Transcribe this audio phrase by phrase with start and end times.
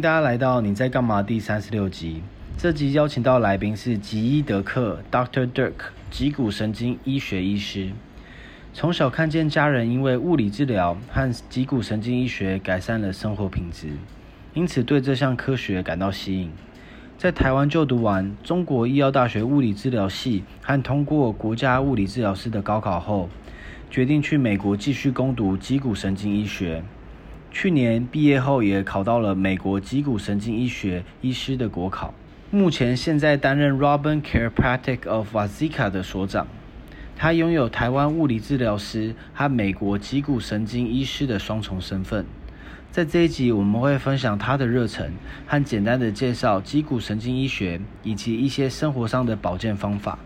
[0.00, 2.22] 大家来到你在干嘛第三十六集。
[2.56, 5.50] 这集邀请到来宾是吉伊德克 Dr.
[5.50, 5.72] Dirk，
[6.10, 7.90] 脊骨神经医学医师。
[8.72, 13.88] 从小看见家人因为物理治疗和脊骨神经医学改善了生活品质，
[14.54, 16.50] 因此对这项科学感到吸引。
[17.16, 23.28] 在台湾就读完中国医药大学物理治疗系和通过国家物理治疗师的高考后，
[23.90, 26.84] 决定去美国继续攻读脊骨神经医学。
[27.50, 32.14] 去年毕业后也考到了美国脊骨神经医学医师的国考。
[32.50, 36.46] 目前现在担任 Robin Chiropractic of Wazeeka 的所长，
[37.16, 42.24] 他拥有台湾物理治疗师和美国脊骨神经医师的双重身份。
[42.90, 45.12] 在这一集，我们会分享他的热忱
[45.46, 50.18] 和简单的介绍脊骨神经医学以及一些生活上的保健方法。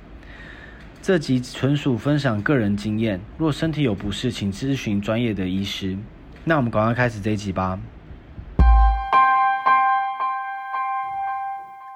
[1.01, 5.96] 这集纯属分享个人经验，若身体有不适，请咨询专业的医师。
[6.45, 7.79] 那我们赶快开始这一集吧。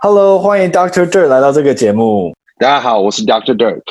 [0.02, 1.04] Hello，欢迎 Dr.
[1.04, 2.32] Dirk 来到这个节目。
[2.60, 3.82] 大家好，我是 Doctor Dirk。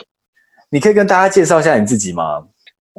[0.69, 2.45] 你可以跟大家介绍一下你自己吗？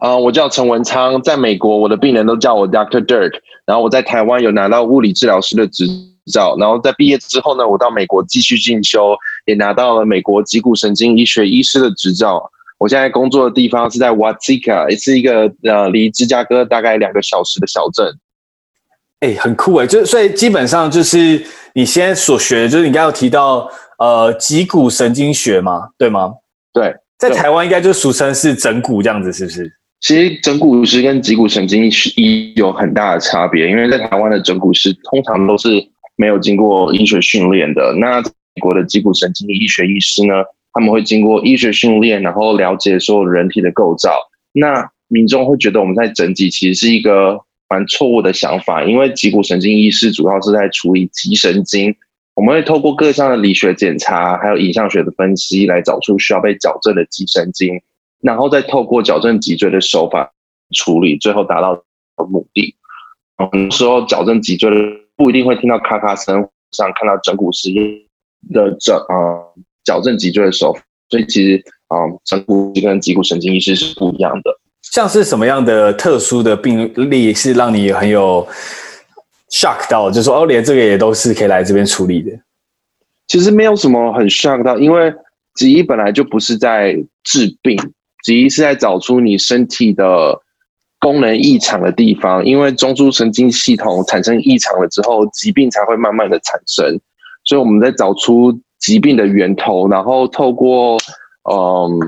[0.02, 3.32] 啊、呃，我叫陈文昌，在美国，我的病人都叫我 Doctor Dirk。
[3.64, 5.86] 然后我在台湾有拿到物理治疗师的执
[6.30, 6.54] 照。
[6.58, 12.50] 然后在毕业之后呢，我到美国继续进修，也拿到了美国脊骨神经医学医师的执照。
[12.78, 18.06] 我现在工作的地方是在 Wazeeka，也是一个呃离芝加哥大概两个小时的小镇。
[19.20, 21.42] 哎、欸，很酷哎，就所以基本上就是
[21.74, 23.66] 你现在所学的，就是你刚刚有提到
[23.98, 26.34] 呃脊骨神经学嘛，对吗？
[26.74, 29.72] 对，在台湾应该就俗称是整骨这样子，是不是？
[30.00, 35.68] 其实整骨师跟脊骨神经医有很大的差别，因为在台湾的整骨师通常都是
[36.16, 40.34] 没有经过医学训练的，那美国的脊骨神经医学医师呢，
[40.76, 44.12] 他们会经过医学训练，然后了解所有人体的构造。
[44.52, 47.40] 那民众会觉得我们在整脊其实是一个。
[47.68, 51.92] 蛮错误的想法，因为脊骨神经医师主要是在处理脊神经，
[52.36, 57.82] 我们会透过各项的理学检查，还有影像学的分析，来找出需要被矫正的脊神经，
[58.20, 60.32] 然后再透过矫正脊椎的手法
[60.76, 61.82] 处理，最后达到
[62.30, 62.72] 目的。
[63.52, 64.76] 嗯，说矫正脊椎的
[65.16, 67.68] 不一定会听到咔咔声，上看到整骨师
[68.54, 69.42] 的整啊
[69.86, 74.50] 矫正脊椎的手法，所以其实啊整骨跟脊骨神经医师是不一样的。
[74.92, 78.46] 像是什么样的特殊的病例是让你很有
[79.50, 82.30] shock 到，就是说哦，连这个也都是可以来这边处理的。
[83.26, 85.12] 其实没有什么很 shock 到，因为
[85.54, 86.94] 脊医本来就不是在
[87.24, 87.76] 治病，
[88.24, 90.40] 脊医是在找出你身体的
[91.00, 92.44] 功能异常的地方。
[92.44, 96.98] 因为中枢神经系统产生异常了之后，疾病才会慢慢的产生。
[97.44, 100.98] 所以我们在找出疾病的源头，然后透过。
[101.48, 102.00] 嗯，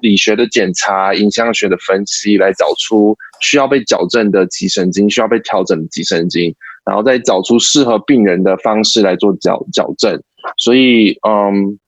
[0.00, 6.54] 理学的检查、影像学的分析，来找出需要被矫正的脊神经，需要被调整的脊神经，
[6.86, 10.18] 然后再找出适合病人的方式来做矫矫正。
[10.56, 11.78] 所以，嗯，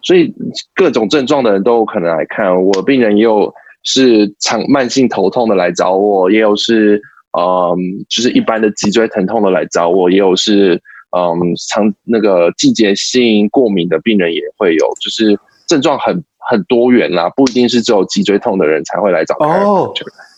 [0.00, 0.32] 所以
[0.74, 2.82] 各种症状的人都有可能来看我。
[2.82, 3.52] 病人也有
[3.82, 6.98] 是长慢性头痛的来找我，也有是
[7.38, 7.76] 嗯，
[8.08, 10.80] 就是一般的脊椎疼痛的来找我，也有是
[11.16, 15.38] 嗯，长那个季节性过敏的病人也会有，就是。
[15.70, 19.36] 症状很很多元啦，不一定是只有脊椎痛的人才会来找。
[19.36, 19.94] 哦，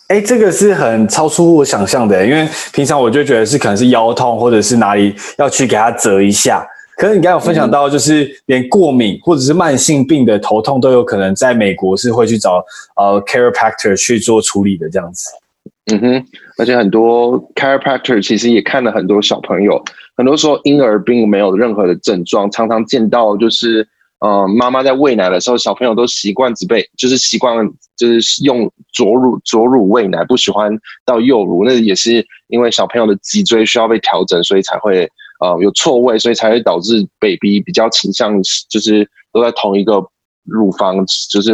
[0.07, 6.63] 哎，这个是很超出我想象的，因为平常我就觉得是可能是腰痛，或者是哪里要去给他折一下。
[6.97, 12.63] 可是你刚刚有分享到，就是连过敏或者是慢性病的头痛都有可能在美国是会去找
[12.95, 15.31] 呃 chiropractor 去做处理的这样子。
[15.91, 16.25] 嗯哼，
[16.59, 19.83] 而且很多 chiropractor 其实也看了很多小朋友，
[20.15, 23.87] 很多时候婴儿并没有任何的症状，常常见到就是。
[24.19, 30.71] 呃，妈妈在喂奶的时候，小朋友都习惯只被，就是习惯就是用左乳左乳喂奶，不喜欢
[31.05, 31.65] 到右乳。
[31.65, 35.05] 那也是因为小朋友的脊椎需要被调整，所以才会
[35.41, 40.01] 呃有错位，所以才会导致 baby 比较倾向就是都在同一个
[40.45, 41.51] 乳房，就是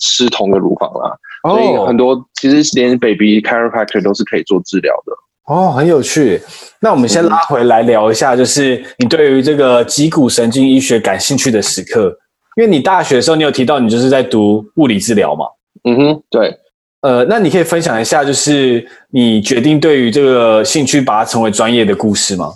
[0.00, 1.14] 吃同一个乳房啦。
[1.42, 5.12] 所以很多其实连 baby chiropractor 都是可以做治疗的。
[5.46, 6.40] 哦，很有趣。
[6.80, 12.16] 那我们先拉回来聊一下，就是你对于这个脊骨神经医学感兴趣的时刻。
[12.56, 15.44] 因为你大学的时候，你有提到你就是在读物理治疗嘛？
[15.84, 16.52] 嗯哼，对。
[17.02, 22.52] 呃，那你可以分享一下，就是你决定对于这个兴趣把它成为专业的故事吗？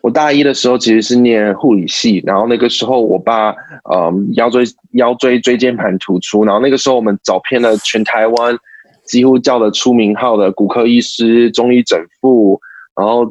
[0.00, 3.50] 我大一的时候其实是念护理系，然后那个时候我爸
[3.84, 8.58] 呃腰椎腰椎椎间盘突出，然后那个时候我们找遍了全台湾。
[9.06, 12.60] 几乎叫得出名号的骨科医师、中医整复，
[12.96, 13.30] 然后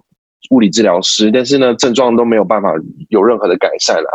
[0.52, 2.74] 物理治疗师，但是呢，症状都没有办法
[3.10, 4.10] 有任何的改善啦。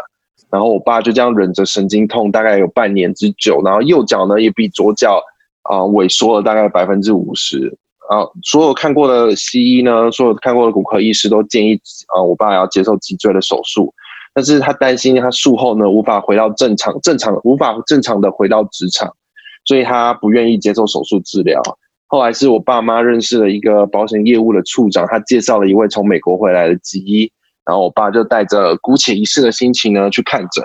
[0.50, 3.60] 然后我爸就这样忍着神经痛，大概有半年之久。
[3.64, 5.20] 然后右脚呢，也比左脚
[5.62, 7.76] 啊、萎缩了大概百分之五十。
[8.08, 11.78] 啊，所有看过的西医呢，所有看过的骨科医师都建议
[12.16, 13.92] 啊，我爸要接受脊椎的手术，
[14.32, 19.14] 但是他担心他术后呢无法回到正常，正常无法正常的回到职场，
[19.68, 21.60] 所以他不愿意接受手术治疗。
[22.06, 27.30] 后来是我爸妈认识了一个保险业务的处长，他介绍了一位从美国回来的脊医，
[27.66, 30.64] 然后我爸就带着姑且一试的心情呢去看诊。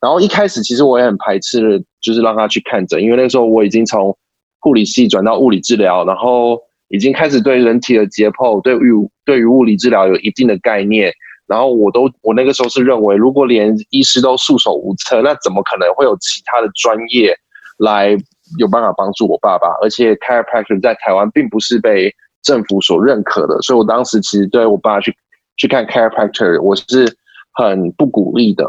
[0.00, 4.16] 然后一开始其实我也很排斥，就是让他去看诊，因为那时候我已经从
[4.60, 6.56] 护理系转到物理治疗，然后
[6.90, 8.92] 已经开始对人体的解剖、对于
[9.24, 11.12] 对于物理治疗有一定的概念。
[11.48, 17.36] 然后我都我那个时候是认为，如果连医师都束手无策，那怎么可能会有其他的专业
[17.78, 18.16] 来？
[18.58, 25.14] 有办法帮助我爸爸，而且 chiropractor 在台湾并不是被政府所认可的，所以我当时其实对我爸去
[25.56, 27.16] 去看 chiropractor，我是
[27.54, 28.66] 很不鼓励的。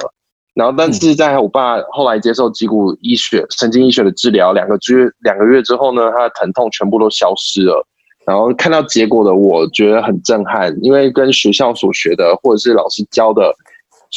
[0.53, 7.85] 然后，但是在我爸后来接受脊骨医学、神经医学的治疗，两个月两个月之后呢，他的疼痛全部都消失了。
[8.25, 13.53] 然后看到结果的，我觉得很震撼，因为跟学校所学的或者是老师教的。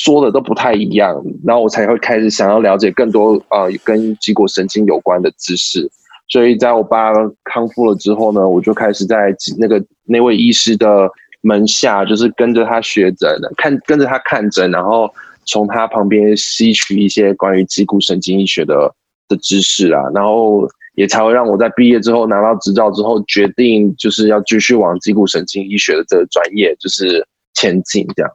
[0.04, 5.90] 说的都不太一样，然后我才会开始想要了解更多、呃，跟脊骨神经有关的知识。
[6.28, 7.12] 所以在我爸
[7.42, 11.10] 康复了之后呢，我就开始在那个那位医师的
[11.40, 15.12] 门下，就是跟着他学诊，看跟着他看诊，然后
[15.46, 18.94] 从他旁边吸取一些关于脊骨神经医学的
[19.26, 28.30] 的知识啊，然后也才会让我在毕业之后拿到执照之后，决定就是要继续往脊骨神经医学的这个专业就是前进这样。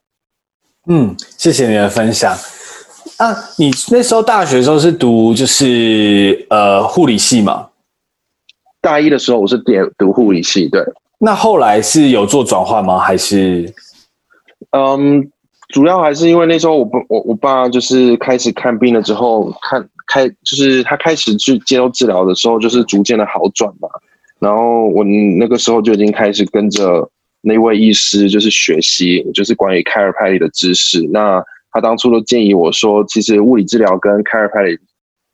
[0.87, 2.35] 嗯，谢谢你的分享。
[3.15, 7.69] 啊，你那时候大学的时候是读就是呃护理系嘛？
[8.81, 10.83] 大一的时候我是点读护理系，对。
[11.19, 12.99] 那后来是有做转换吗？
[12.99, 13.73] 还是？
[14.71, 15.25] 嗯，
[15.69, 23.87] 主要还是因为那时候我不我我爸就是开始看病了之后，看开就是他开始去接受治疗的时候，就是逐渐的好转嘛。
[24.39, 27.09] 然后我那个时候就已经开始跟着。
[27.45, 31.01] 那位医师就是学习，就是关于 chiropractic 的知识。
[31.11, 34.79] 那他当初都建议我说，其实物理治疗跟 chiropractic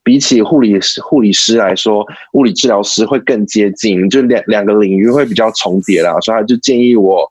[0.03, 2.03] 比起护理师护理师来说，
[2.33, 6.19] 物理治疗师会更接近，就两两个领域会比较重叠啦。
[6.21, 7.29] 所以他就建议我，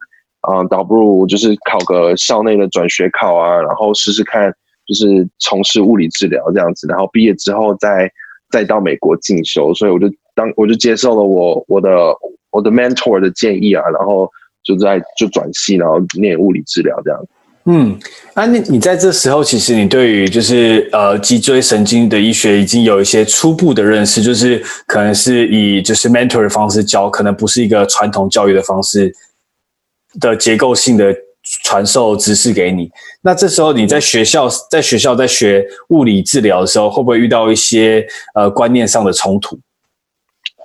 [0.49, 4.49] 嗯，倒不如就是考个校内的转学考啊，然后试试看，
[4.87, 8.09] 就是从事物理治疗这样子，然后毕业之后再
[8.53, 9.75] 再到美国进修。
[9.75, 11.91] 所以我就当我就接受了我我的
[12.53, 14.31] 我的 mentor 的建议啊，然后。
[14.69, 17.19] 就在就转系，然后念物理治疗这样。
[17.65, 17.99] 嗯，
[18.35, 29.11] 那你你在这时候，其实你对于就是呃脊椎神经的医学已经有一些初步的认识，就是可能是以就是 mentor 的方式教，可能不是一个传统教育的方式
[30.21, 31.15] 的结构性的
[31.65, 32.91] 传授知识给你。
[33.23, 39.59] 那这时候你在学校在学校在学物理治疗的时候，会不会遇到一些呃观念上的冲突？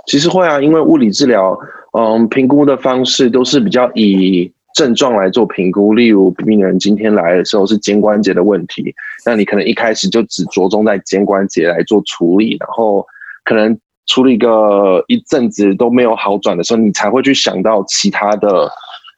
[0.05, 1.57] 其实会啊，因为物理治疗。
[1.97, 8.91] 嗯，评估的方式都是比较以症状来做评估，例如病人今天来的时候是肩关节的问题，
[9.25, 13.05] 那你可能一开始就只着重在肩关节来做处理，然后
[13.45, 18.67] 可能处理个一阵子都没有好转的时候，你才会去想到其他的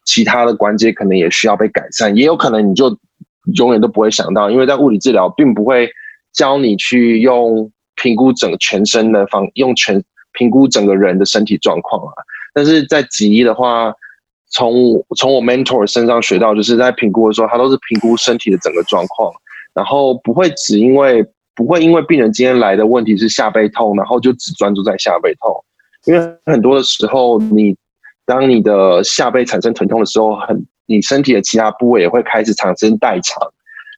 [0.05, 2.93] 其他的关节可能也需要被改善，也有可能你就
[3.55, 5.89] 永远都不会想到，因为在物理治疗并不会
[6.33, 12.11] 教你去用评估整个全身的方，用全评估整个人的身体状况啊。
[12.55, 13.93] 但是在脊医的话，
[14.49, 14.73] 从
[15.17, 19.29] 从我 mentor 身上学到，就是在评估的时候，他都是评估身体的整个状况，
[19.73, 21.21] 然后不会只因为
[21.53, 25.53] 不会因为病人今天来的问题是下背痛，然后就只专注在下背痛，
[26.05, 27.75] 因为很多的时候，你
[28.25, 33.45] 当你的下背产生疼痛的时候，很你身体的其他部位也会开始产生代偿，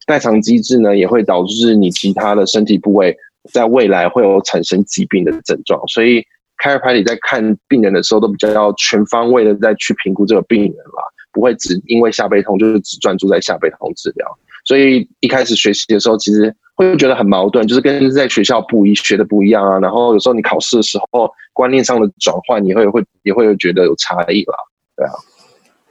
[0.07, 3.15] 代偿机制呢也会导致你其他的身体部位
[3.53, 6.25] 在未来会有产生疾病的症状，所以。
[6.57, 14.27] Chiropractic 在看病人的时候，都比较要全方位的再去评估这个病人啦，不会只因为下背痛就是只专注在下背痛治疗。
[14.65, 19.79] 所以一开始学习的时候，其实会觉得很矛盾，就是跟在学校不一学的不一样啊。
[19.79, 24.55] 然后有时候你考试的时候，观念上的转换，你会会也会觉得有差异啦。
[24.95, 25.13] 对啊，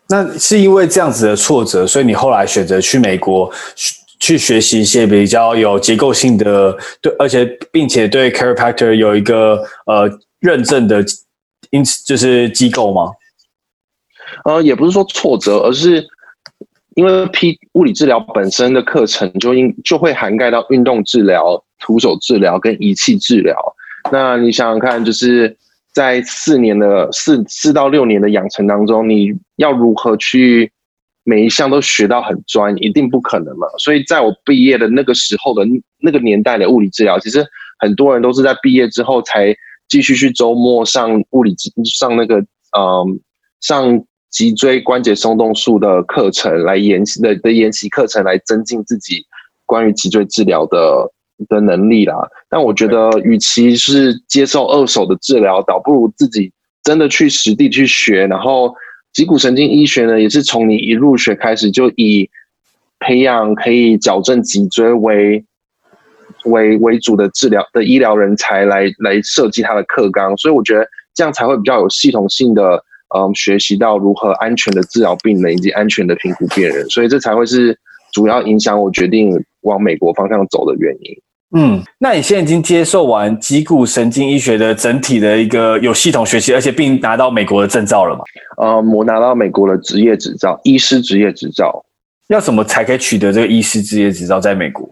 [0.08, 3.50] 那是因为这样子的挫折，所以你后来选择去美国
[4.18, 10.10] 去学习一些比较有结构性的，对，而且并且对 Chiropractor 有一个呃。
[10.46, 11.04] 认证的，
[11.70, 13.10] 因此就是机构吗？
[14.44, 16.06] 呃，也不是说挫折，而是
[16.94, 23.56] 因为 P 物理治疗本身的课程就应就会涵盖到运动治疗、徒手治疗跟仪器治疗。
[24.12, 25.56] 那你想想看，就是
[25.92, 30.70] 在四年的四四到六年的养成当中，你要如何去
[31.24, 33.66] 每一项都学到很专，一定不可能嘛。
[33.78, 35.66] 所以在我毕业的那个时候的
[35.98, 37.44] 那个年代的物理治疗，其实
[37.80, 39.56] 很多人都是在毕业之后才。
[39.88, 43.20] 继续去周末上物理上那个嗯
[43.60, 49.24] 上脊椎关节松动术的课程来研习的的研习课程来增进自己
[49.64, 51.10] 关于脊椎治疗的
[51.48, 52.16] 的能力啦。
[52.48, 56.52] 但我觉得，与其是接受二手的治疗，倒不如自己
[56.82, 58.26] 真的去实地去学。
[58.26, 58.74] 然后，
[59.12, 62.28] 脊骨神经医学呢，也是从你一入学开始就以
[62.98, 65.44] 培养可以矫正脊椎为
[66.46, 72.82] 为为主的治疗的医疗人才来来设计他的课纲，所以我觉得这样才会比较有系统性的，
[73.14, 77.78] 嗯，学习到如何安全的治疗病人以及安全的评估病人，所以这才会是
[78.12, 81.16] 主要影响我决定往美国方向走的原因。
[81.56, 88.24] 嗯，那你现在已经接受完脊骨神经医学的整体的一个有系统学习，而且并拿到美国的证照了吗？
[88.60, 91.84] 嗯，我拿到美国的执业执照，医师执业执照。
[92.28, 94.40] 要怎么才可以取得这个医师执业执照？
[94.40, 94.88] 在美国？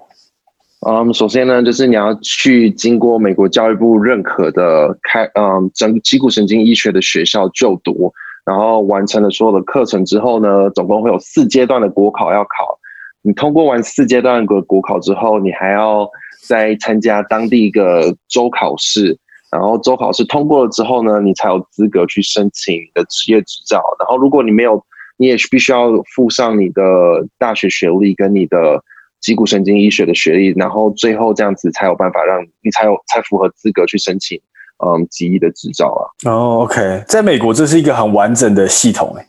[0.87, 8.13] 嗯，首先呢，就是你要去经过美国教育部认可的开，嗯，整脊骨神经医学的学校就读，
[8.45, 12.79] 然后完成了所有的课程之后呢，总共会有四阶段的国考要考。
[13.23, 16.07] 你通过完四阶段的国考之后，你还要
[16.47, 19.17] 再参加当地一个州考试，
[19.51, 23.83] 然后州考试通过了之后呢，你才有资格去申请你的职业执照。
[23.99, 24.85] 然后如果你没有，
[25.17, 26.83] 你也必须要附上你的
[27.39, 28.83] 大学学历跟你的
[29.25, 34.39] 脊骨神经医学的学历，然后最后这样子才有办法让你才有才符合资格去申请
[34.85, 36.05] 嗯脊医的执照啊。
[36.31, 39.25] 哦，OK，在美国这是一个很完整的系统诶。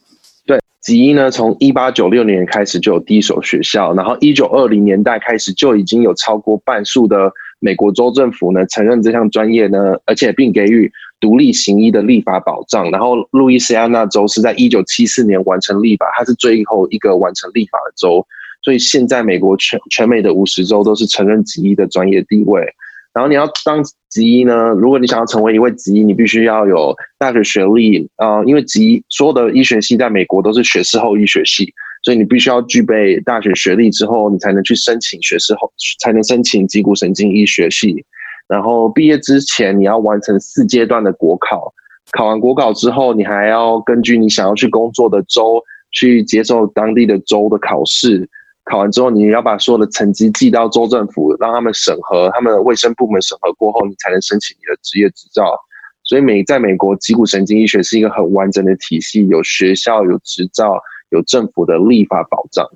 [0.46, 12.92] 对，脊医呢，从一八九六年开始就有第一所学校，然后一九二零年代开始就已经有超过半数的美国州政府呢承认这项专业呢，而且并给予独立行医的立法保障。
[12.92, 18.28] 然后路易斯安那州是在一九七四年完成立法，它是最后一个完成立法的州。
[18.66, 22.66] 所以现在美国全全美的五十州都是承认脊医的专业地位。
[23.14, 31.72] 然后你要当脊医呢，如果你想要成为一位脊医，你必须要有大学学历啊、呃，因为脊医所有的医学系在美国都是学士后医学系，
[32.04, 38.04] 所以你必须要具备大学学历之后，你才能去申请学士后，才能申请脊骨神经医学系。
[38.48, 41.72] 然后毕业之前，你要完成四阶段的国考，
[42.18, 48.28] 考完国考之后，你还要根据你想要去工作的州去接受当地的州的考试。
[48.66, 55.56] 考完之后，你要把所有的成绩寄到州政府，让他们审核，他们的卫生部门审核过后，你才能申请你的职业执照。
[56.04, 60.80] 所以美在美国，脊骨神经医学是一个很完整的体系，有学校、有执照、
[61.10, 62.68] 有政府的立法保障。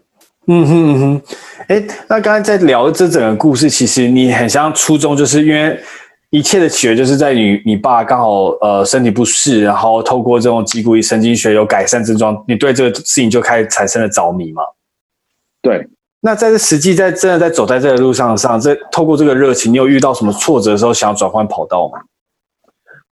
[0.48, 1.22] 嗯哼嗯哼，
[1.68, 5.80] 哎，那刚才在聊这整个故事，其实你很像初衷，就是因为
[6.32, 14.64] 一切的起源就是在你你爸刚好呃身体不适，然后透过这种脊骨神经学有改善症状，你对这个事情就开始产生了着迷嘛。
[15.62, 15.88] 对，
[16.22, 22.00] 那在这实际在真的在走在这个路上上，这透过这个热情，你有遇到什么挫折的时候，想要转换跑道吗？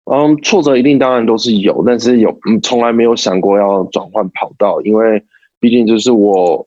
[0.09, 5.21] 嗯，挫折一定当然都是有，但是有嗯，从来没有想过要转换跑道，因为
[5.59, 6.65] 毕竟就是我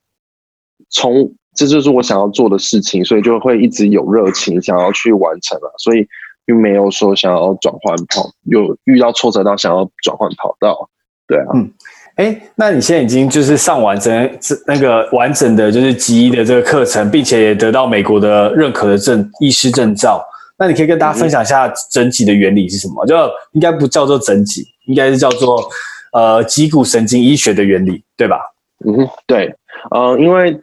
[0.90, 6.06] 从这就是我想要做的事情，所以就会一直有热情想要去完成了，所以
[6.44, 10.90] 并没有说想要转换跑，有遇到挫折到想要转换跑道，
[11.26, 11.46] 对啊。
[11.54, 11.72] 嗯
[12.20, 20.22] 哎，那你现在已经就是上完整那个完整的就是脊医的这个课程，并且也得到美国的认可的证医师证照。
[20.58, 23.06] 那你可以跟大家分享一下整脊的原理是什么？
[23.06, 23.16] 就
[23.52, 25.66] 应该不叫做整脊，应该是叫做
[26.12, 28.38] 呃脊骨神经医学的原理，对吧？
[28.84, 29.54] 嗯，对，
[29.90, 30.60] 呃，因为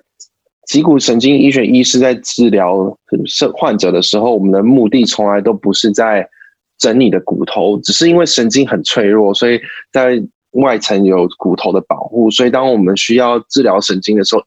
[0.67, 2.95] 脊骨神经医学医师在治疗
[3.55, 6.29] 患者的时候，我们的目的从来都不是在
[6.77, 9.59] 整你的骨头，只是因为神经很脆弱，所以
[9.91, 10.21] 在
[10.61, 14.43] 外层有骨头的保护，所以当我们需要治疗神经的时候，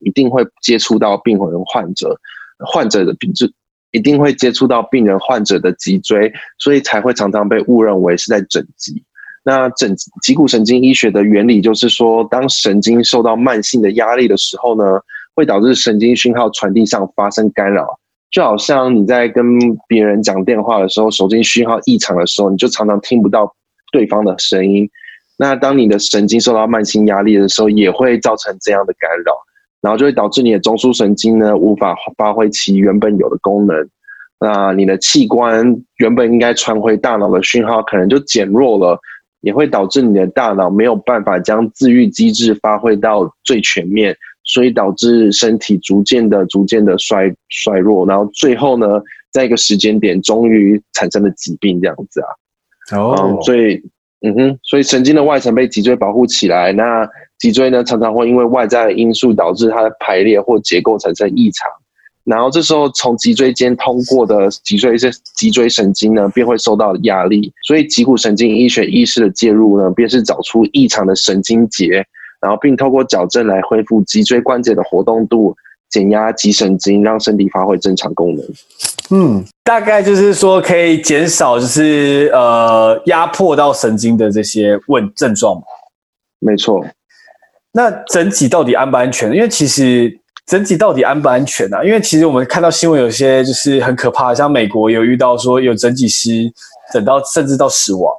[0.00, 2.18] 一定会接触到病人患者，
[2.66, 3.46] 患者的病就
[3.92, 9.02] 一定会接触到病人患者的脊椎，所以才会常常被误认为是在整脊。
[9.44, 14.98] 那整脊骨神经医学的原理就是说，当神经受到慢性的压力的时候呢，
[15.34, 17.86] 会导致神经讯号传递上发生干扰，
[18.30, 19.44] 就好像你在跟
[19.86, 23.54] 别人讲电话的时候，手机讯号异常的时候，你就常常听不到
[23.92, 24.90] 对方的声音。
[25.36, 29.32] 那当你的神经受到慢性压力的时候，也会造成这样的干扰，
[29.80, 33.76] 然后就会导致你的中枢神经呢无法发挥其原本有的功能。
[34.38, 38.96] 那你的器官原本应该传回大脑的讯号可能就减弱了，
[39.40, 48.86] 也会导致你的大脑没有办法将自愈机制发挥到最全面，所以导致身体逐渐的、逐渐的衰衰弱，然后最后呢，
[49.32, 52.28] 在一个时间点终于产生了疾病这样子啊。
[52.96, 53.20] 哦、oh.
[53.20, 53.82] 嗯，所以。
[54.26, 57.06] 嗯哼，所以神经的外层被脊椎保护起来，那
[57.38, 61.70] 脊椎呢常常会因为外在的因素导致它的排列或结构产生异常，
[62.24, 72.02] 然后这时候从脊椎间通过的脊椎是脊椎神经呢，便会受到压力，所以脊骨神经医学医师的介入呢，便是找出异常的神经节，
[72.40, 75.54] 然后并透过矫正来恢复脊椎关节的活动度，
[75.90, 78.42] 减压脊神经，让身体发挥正常功能。
[79.10, 85.62] 嗯，大概就是说可以减少就是呃压迫到神经的这些问症状。
[86.38, 86.84] 没错。
[87.72, 89.32] 那整脊到底安不安全？
[89.32, 90.20] 因为其实。
[90.46, 91.82] 整脊到底安不安全呢、啊？
[91.82, 96.30] 因为其实我们看到新闻，有些就是很可怕，像美国有遇到说有整脊师
[96.92, 98.14] 整到甚至到死亡，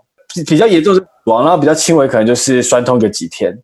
[0.47, 3.55] 比较严重是死亡，然后比较轻微可能就是酸痛个几天。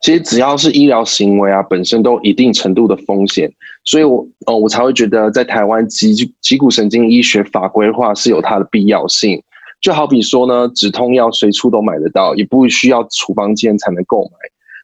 [0.00, 3.48] 其实只要是医疗行为啊，本身都有一定程度的风险，
[3.84, 9.42] 所以我哦我才会觉得在台湾脊脊骨神经医学法规化是有它的必要性。
[9.80, 14.30] 就好比说呢，止痛药随处都买得到，也不需要处方箋才能购买。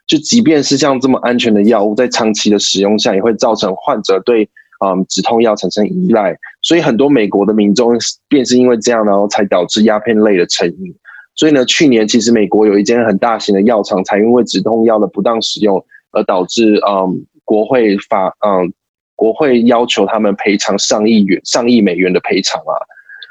[0.08, 4.42] 就即便是像这么安全的药物，在长期的使用下，也会造成患者对
[4.84, 6.36] 嗯止痛药产生依赖。
[6.62, 7.96] 所以很多美国的民众
[8.28, 10.92] 便是因为这样，然后才导致鸦片类的成瘾。
[11.36, 18.72] 所以呢，去年其实美国有一间很大型的药厂，才因为止痛药的不当使用，而导致嗯国会法嗯
[19.18, 22.78] 国会要求他们赔偿上亿元上亿美元的赔偿啊。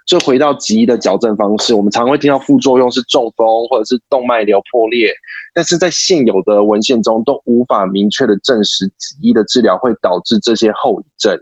[0.05, 5.13] 就回到脊医的矫正方式，我们常会听到副作用是中风或者是动脉瘤破裂，
[5.53, 11.37] 但是在现有的文献中都无法明确的证实脊医的治疗会导致这些后遗症。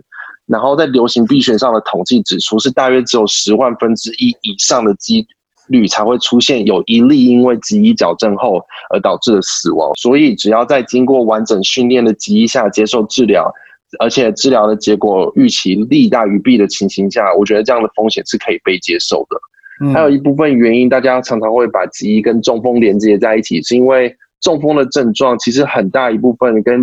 [0.48, 5.28] 然后在流行病学上的统计指出，是大约只有十万分之一以上的几
[5.68, 8.60] 率才会出现有一例因为脊医矫正后
[8.92, 9.92] 而导致的死亡。
[9.96, 13.54] 所以只要在经过完整训练的脊医下接受治疗。
[14.00, 19.38] 而且治疗的结果预期利大于弊的情形下，我觉得这样的风险是可以被接受的。
[19.82, 26.82] 嗯、还有一部分原因，大家常常会把脊医跟中风连接在一起，是因为中风的症状其实很大一部分跟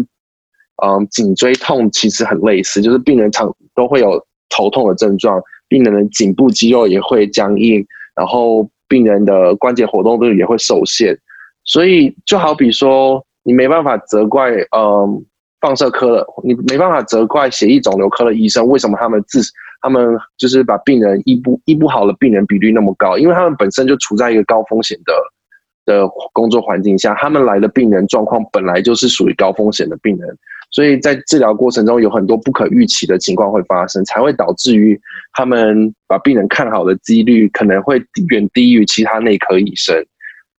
[0.84, 11.16] 嗯颈椎痛其实很类似，就是病人常都会有头痛的症状，病人的颈部肌肉也会僵硬，然后病人的关节活动度也会受限。
[11.64, 15.24] 所以就好比说，你没办法责怪嗯。
[15.62, 19.40] 放射科的，你没办法责怪血液肿瘤科的医生，为什么他们自
[19.80, 23.16] 他们就是把病人医不医不好的病人比率那么高？
[23.16, 25.14] 因为他们本身就处在一个高风险的
[25.84, 30.36] 的工作环境下，他们来的病人状况本来就是属于高风险的病人，
[30.72, 35.00] 所以在治疗过程中有很多不可预期的情况会发生，才会导致于
[35.32, 40.04] 他们把病人看好的几率可能会远低于其他内科医生。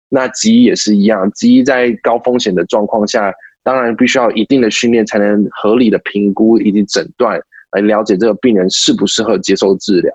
[0.08, 3.30] 那脊医也是一样，脊医在高风险的状况下。
[3.64, 7.40] 当然，必须要一定的训练，才能合理的评估以及诊断，
[7.72, 10.12] 来了解这个病人适不适合接受治疗。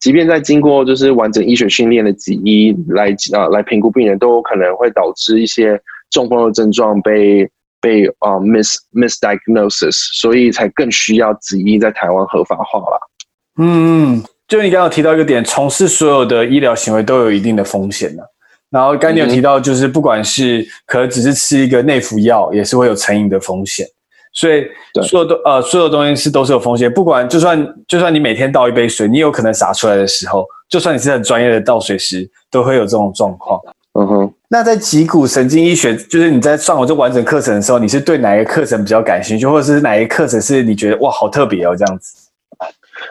[0.00, 7.48] 即便在经过就是完整医学训练的脊医来啊来评估病人，都有可能会导致一些中风的症状被
[7.80, 13.10] 被啊 mis misdiagnosis，所以才更需要脊医在台湾合法化了。
[13.58, 18.22] 嗯，就你刚刚提到一个点，从事所有的医疗行为都有一定的风险的。
[18.70, 23.86] 然后刚才你有提到，就是不管是可能只是吃一个内服药，也是会有成瘾的风险。
[24.32, 24.64] 所以
[25.02, 26.92] 所有的呃所有东西是都是有风险。
[26.92, 33.60] 不管就算就算你每天倒一杯水，你有可能洒出来的时候，就算你是很专业的倒水师，都会有这种状况。
[33.98, 34.34] 嗯哼。
[34.48, 42.16] 那在脊骨神经医学，就是你在上我这完整课程的时候，你是对哪一个课程比较感兴趣，或者是哪一个课程是你觉得哇好特别哦这样子？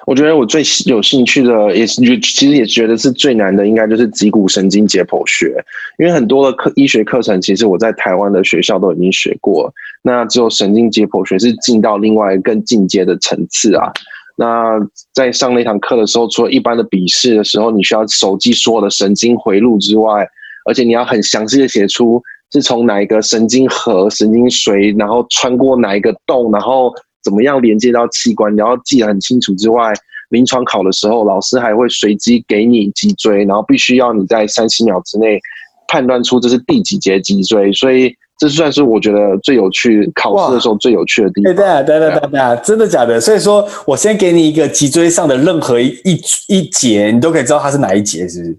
[0.06, 5.64] 我觉得我最有兴趣的，也是其实也觉得是最难的，应该就是脊骨神经解剖学。
[5.98, 9.74] 因为很多的课医学课程，其实我在台湾的学校都已经学过。
[10.02, 13.92] 那只有神经解剖学是进到另外更进阶的层次啊。
[14.38, 14.80] 那
[15.14, 20.28] 在上那堂课的时候，除了一般的笔试的时候，你需要熟记所有的神经回路之外，
[20.66, 22.22] 而且你要很详细的写出
[22.52, 26.94] 是从哪一个神经核、神经髓，然后穿过哪一个洞，然后。
[27.24, 29.94] 怎么样连接到器官，你要记得很清楚之外，
[30.30, 35.40] 临床考的时候，老师还会随机给你脊椎，然后必须要你在三十秒之内
[35.88, 41.56] 判断出这是第几节脊椎，所以这算是我觉得最有趣，考试的时候最有趣的地方。
[41.56, 43.20] 对啊，对对对对啊，真的假的？
[43.20, 48.58] 所以说我先给你一个脊椎上的任何一一一节，你都可以知道它是哪一节，是不是？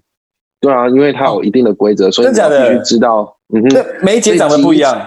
[0.61, 3.37] 对啊，因为它有一定的规则，所以你必须知道。
[3.55, 5.01] 嗯哼，每一节长得不一样。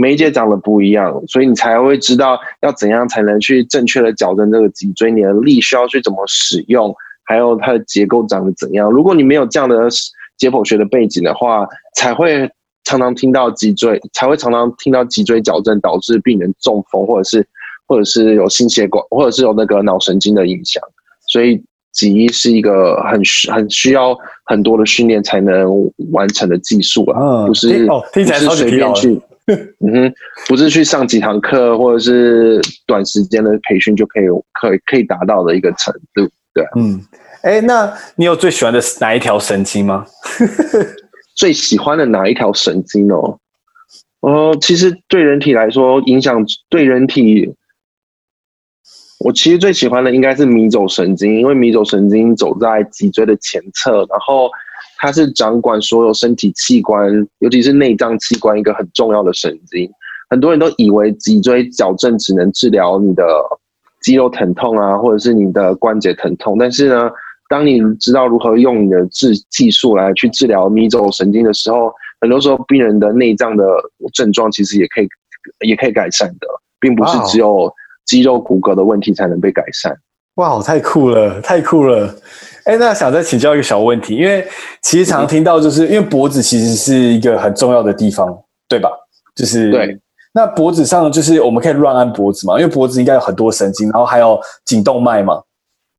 [0.00, 8.88] 每一节长得不一样，所以你才会知道要怎样才能去正确的矫正这个脊椎，你的力需要去怎么使用，还有它的结构长得怎样。
[8.88, 9.88] 如果你没有这样的
[10.36, 12.48] 解剖学的背景的话，才会
[12.84, 17.44] 常常听到脊椎，才会常常听到脊椎矫正导致病人中风，或者是
[17.88, 20.80] 或者是有心血管，或者是有那个脑神经的影响。
[21.26, 25.68] 所以脊医是一个很需很需要很多的训练才能
[26.12, 29.20] 完成的技术啊，不是哦，听起来超级随便去。
[29.80, 30.14] 嗯哼，
[30.46, 37.00] 不是去上几堂课或者是短时间的培训就可以可以可以达到的一个程度，对，嗯，
[37.42, 40.04] 哎、欸，那你有最喜欢的哪一条神经吗？
[41.34, 43.38] 最喜欢的哪一条神经哦？
[44.20, 47.54] 哦、呃，其实对人体来说，影响对人体，
[49.20, 54.50] 我其实最喜欢的应该是迷走神经，因为迷走神经走在脊椎的前侧，然后
[54.98, 59.88] 它是掌管所有身体器官，尤其是内脏器官一个很重要的神经。
[60.28, 63.24] 很多人都以为脊椎矫正只能治疗你的
[64.02, 67.10] 肌肉疼痛啊，或者是你的关节疼痛，但是呢，
[67.48, 73.64] 当你知道如何用你的治技术来去治疗迷走神经的时候，很多时候，病人的内脏的
[74.12, 75.08] 症状其实也可以，
[75.66, 76.46] 也可以改善的，
[76.80, 77.72] 并不是只有
[78.04, 79.96] 肌肉骨骼的问题才能被改善。
[80.34, 82.14] 哇，太酷了，太酷了！
[82.68, 84.46] 哎，那想再请教一个小问题，因为
[84.82, 88.28] 其实常听到，就是因为脖子其实是一个很重要的地方，
[88.68, 88.90] 对吧？
[89.34, 89.98] 就是对。
[90.34, 95.40] 那脖子上就是我们可以乱按脖子嘛，因为脖子应该有很多神经，然后还有颈动脉嘛。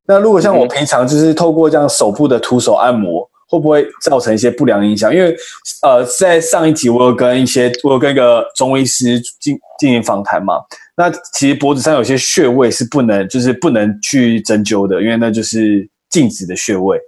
[0.06, 3.28] 那如果像我平常就是透过这样手部的徒手按摩。
[3.50, 5.12] 会不会造成一些不良影响？
[5.12, 5.36] 因为，
[5.82, 10.54] 呃，在上一集我有跟一些，我有跟一个中医师进进行访谈嘛。
[10.96, 16.98] 那其实脖子上有些穴位是不能，就是不能去针灸的，因为那就是禁止的穴位。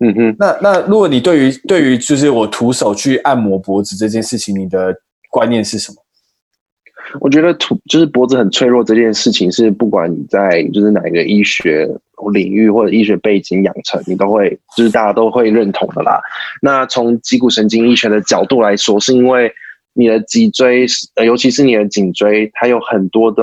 [0.00, 0.36] 嗯哼。
[0.38, 4.94] 那那如果你对于对于就是我徒手去按摩脖子这件事情，你的
[5.30, 5.96] 观念是什么？
[7.20, 11.88] 我觉得徒就是脖子很脆弱这件事情，是不管你在就是哪一个医学
[12.34, 16.20] 领域或者医学背景养成，你都会就是大家都会认同的啦。
[16.60, 19.50] 那从脊骨神经医学的角度来说，是因为
[19.94, 20.84] 你的脊椎，
[21.24, 23.42] 尤其是你的颈椎，它有很多的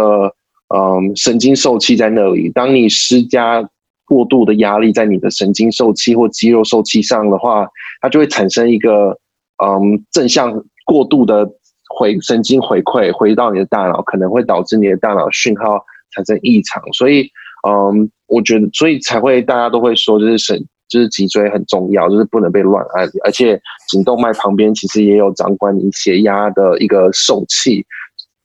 [0.75, 2.51] 嗯神经受器在那里。
[2.51, 3.67] 当你施加
[4.05, 7.67] 过度的压力在你的神经受器或肌肉受器上的话，
[8.01, 9.17] 它就会产生一个
[9.63, 11.49] 嗯正向过度的。
[11.97, 15.79] 回神经回馈回到你的大脑，可能会导致你的大脑讯号
[16.13, 17.29] 产生异常，所以，
[17.65, 27.85] 嗯，我觉得，所以才会大家都会说，就是神，就是脊椎很重要，就是不能被乱按，而且颈动脉旁边其实也有掌管你血压的一个受器，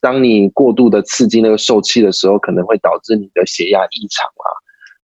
[0.00, 4.46] 当你过度的刺激那个受器的时候，可能会导致你的血压异常啊。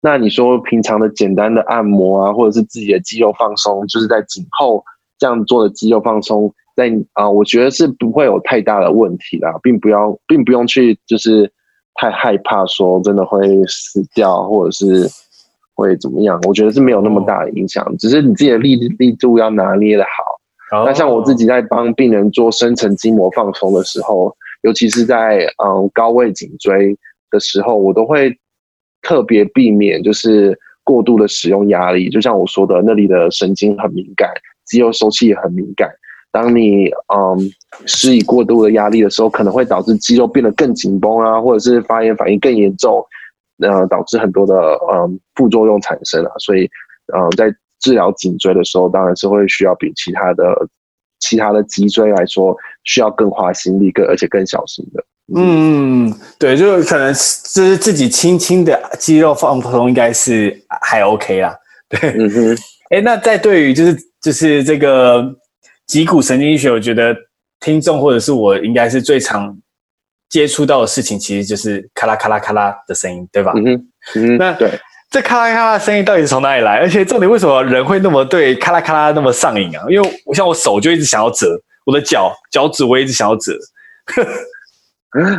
[0.06, 4.84] 那你说平常的简单的按摩啊，或者是自己的肌肉放松，就是在颈后
[5.18, 6.54] 这样做的肌肉放松。
[6.76, 11.50] 在啊，我觉得是不会有太大的问题啦，并不要，并不用去就是
[11.94, 15.08] 太害怕说真的会死掉，或者是
[15.74, 16.38] 会怎么样。
[16.46, 20.84] 我觉得是没有那么大的影响，哦、只是你自己的力力度要拿捏的好。
[20.84, 26.96] 那、哦、像我自己在帮病人做深层筋膜放松的时候，尤其是在嗯高位颈椎
[27.32, 28.30] 的时候，我都会
[29.06, 32.10] 特别避免就是过度的使用压力。
[32.10, 34.28] 就像我说的，那里的神经很敏感，
[34.66, 35.88] 肌肉收气也很敏感。
[36.32, 37.38] 当你嗯
[37.86, 43.00] 施以过度的压力的时候，可能会导致肌肉变得更紧绷啊，或者是发炎反应更严重，
[43.60, 44.54] 呃，导致很多的
[44.92, 46.32] 嗯副作用产生啊。
[46.40, 46.68] 所以，
[47.14, 50.68] 嗯，在治疗颈椎的时候，当然是会需要比其他的
[51.20, 55.04] 其他的脊椎来说，需要更花心力，更而且更小心的。
[55.34, 61.56] 嗯，对，就是可能就是自己轻轻的肌肉放松，应该是还 OK 啦。
[61.88, 62.54] 对，嗯哼，
[62.90, 65.34] 哎、欸，那在对于就是就是这个。
[65.86, 67.16] 脊骨神经医学，我觉得
[67.60, 69.56] 听众或者是我应该是最常
[70.28, 73.52] 接触到的事情，其实就是咔啦咔啦咔啦的声音，对吧？
[73.54, 73.86] 嗯哼，
[74.16, 74.68] 嗯，那对，
[75.12, 76.78] 这咔啦咔啦的声音到底是从哪里来？
[76.78, 79.84] 而且重点，为什么人会那么对咔啦咔啦那么上瘾啊？
[79.88, 83.56] 因为我像我手就一直想要折，我的脚脚趾我也一直想要折。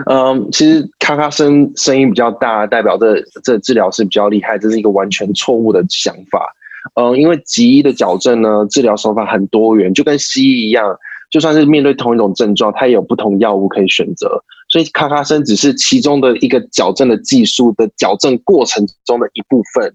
[0.09, 6.51] 嗯，其实咔咔声声音比较大，代表这这治疗是比较厉害，这是一个完全错误的想法。
[6.95, 10.97] 嗯，因为脊医的矫正呢，治疗手法很多元，就跟西医一样，
[11.29, 14.43] 就算是面对同一种症状，它也有不同药物可以选择。
[14.69, 19.93] 所以咔咔声只是其中的一个矫正的技术的矫正过程中的一部分。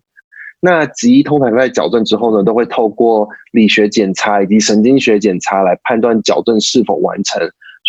[0.60, 7.42] 那脊医通常在矫正之后呢，都会透过理学检查以及神经学检查来判断矫正是否完成。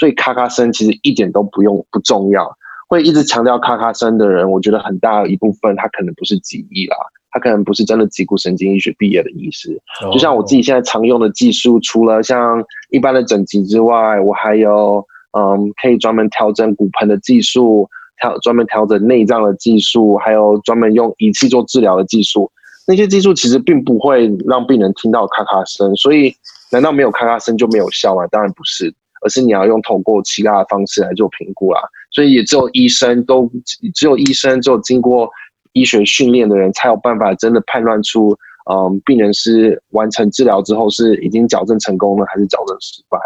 [0.03, 2.53] 所以咔咔声其实一点都不用不重要。
[2.89, 6.97] 会一直强调咔咔声的人，我觉得很大一部分他可能不是脊医啦。
[7.31, 17.89] 他可能不是真的脊骨神经医学毕业的医师，就像我自己现在常用的技术，除了像一般的整脊之外，我还有嗯，可以专门调整骨盆的技术，
[18.21, 22.51] 调专门调整内脏的技术，还有专门用仪器做治疗的技术。
[22.85, 26.35] 那些技术其实并不会让病人听到咔咔声，所以
[26.69, 28.27] 难道没有咔咔声就没有效吗？
[28.27, 31.81] 当然不是，而是你要用透过其他的方式来做评估啦。
[32.11, 33.49] 所以也只有医生都，
[33.93, 35.29] 只有医生只有经过。
[35.75, 38.29] 医学训练的人才有办法真的判断出，
[38.69, 43.17] 嗯，病人是完成治疗之后是已经矫正成功了还是矫正失败。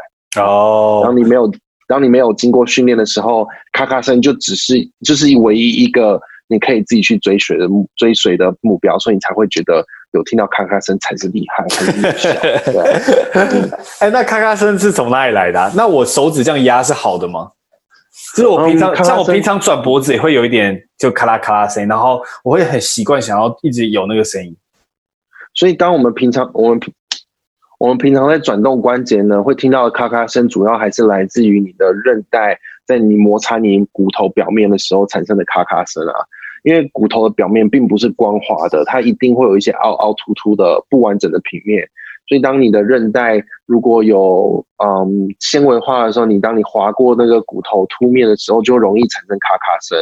[0.42, 1.52] 哦，然后你没有
[1.90, 9.86] 然后你没有经过训练的时候，咔咔声就只是就是唯一一个你可以自己去追随的目追随的目标，所以你才会觉得
[10.18, 12.12] 有听到咔咔声才是厉害，才是厉害。
[13.48, 13.62] 对，
[14.00, 15.72] 哎、欸，那咔咔声是从哪里来的、啊？
[15.76, 17.52] 那我手指这样压是好的吗？
[18.36, 24.56] 就是我平常、嗯、像我平常转脖子也会有一点就咔啦咔啦声音，然后我会很习惯想要一直有那个声音。
[25.54, 26.80] 所以当我们平常我们
[27.80, 36.14] 我们平常在转动关节呢，会听到的咔咔声，主要还是来自于你的韧带在你摩擦你骨头表面的时候产生的咔咔声啊。
[36.68, 41.88] 因为骨头的表面并不是光滑的，它一定会有一些凹凹凸凸的不完整的平面。
[42.28, 49.98] 所以，当你的韧带如果有嗯纤维化的时候，你当你划过那个骨头凸面的时候，就容易产生咔咔声。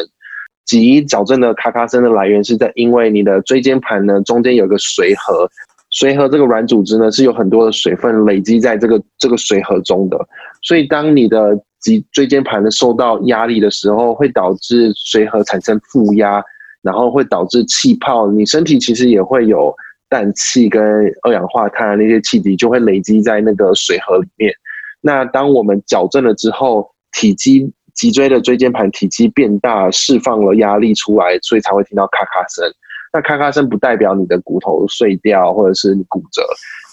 [0.65, 5.47] 脊矫正的咔咔声的来源是在因为你的椎间盘呢中间有个髓核，
[5.91, 10.17] 髓核这个软组织呢是有很多的水分累积在这个这个髓核中的，
[10.63, 16.43] 所以当你的脊椎间盘呢受到压力的时候，会导致髓核产生负压，
[16.85, 18.31] 然后会导致气泡。
[18.31, 19.75] 你身体其实也会有。
[20.07, 20.81] 氮气跟
[21.23, 24.53] 二氧化碳那些气体就会累积在那个水盒里面。
[25.01, 32.71] 那当我们矫正了之后，体积脊椎的椎间盘体积变大，释放了压力出来，所以才会听到咔咔声。
[33.11, 36.43] 那咔咔声不代表你的骨头碎掉或者是你骨折，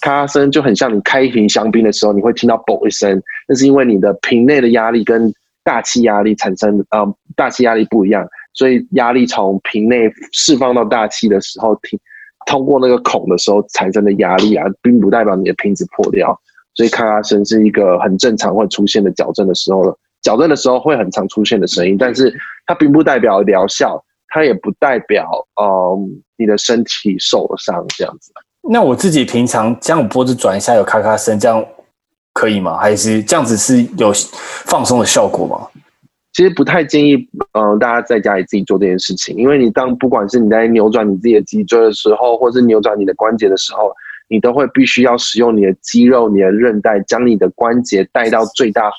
[0.00, 5.30] 咔咔声就很像你开一瓶香槟的时候，你会听到嘣一声，那是因为你的瓶内的压力跟
[5.62, 11.98] 大气压力产生，呃，大气压力不一样，所以压力从瓶内释放到大气的时候听。
[12.44, 16.36] 通过那个孔的时候产生的压力啊，并不代表你的瓶子破掉，
[16.74, 19.96] 所以咔咔声是一个很正常会出现的矫正的时候。
[20.22, 22.32] 矫正的时候会很常出现的声音，但是
[22.66, 25.28] 它并不代表疗效，它也不代表
[25.60, 28.32] 嗯你的身体受了伤这样子。
[28.68, 31.64] 那我自己平常将我脖子转一下有咔咔声，这样
[32.32, 32.76] 可以吗？
[32.76, 34.12] 还是这样子是有
[34.66, 35.68] 放松的效果吗？
[36.32, 37.16] 其实不太建议，
[37.52, 43.92] 嗯、大家在家里自己做这件事情，因为你当不管是你在扭转你自己的脊椎的时候，或是扭转你的关节的时候，
[44.28, 48.90] 你都会必须要使用你的肌肉、你的韧带，将你的关节带到最大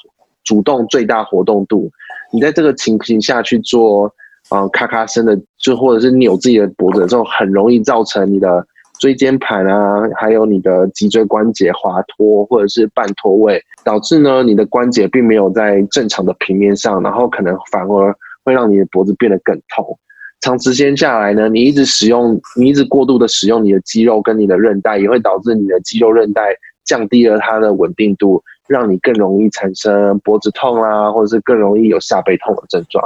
[0.43, 1.91] 主动、最大活动度。
[2.31, 4.13] 你在这个情形下去做，
[4.49, 8.67] 嗯、咔咔声的，就或者是扭自己的脖子这种，很容易造成你的。
[9.03, 19.99] 椎间盘啊，还有你的脊椎关节滑脱或者是半脱位，导致呢你的关节并没有在正常的平面上，然后可能反而会让你的脖子变得更痛。
[20.39, 33.03] 长时间下来呢，你一直使用，你一直过度的使用你的肌肉跟你的韧带，也会导致你的肌肉韧带降低了它的稳定度，让你更容易产生脖子痛啊，或者是更容易有下背痛的症状。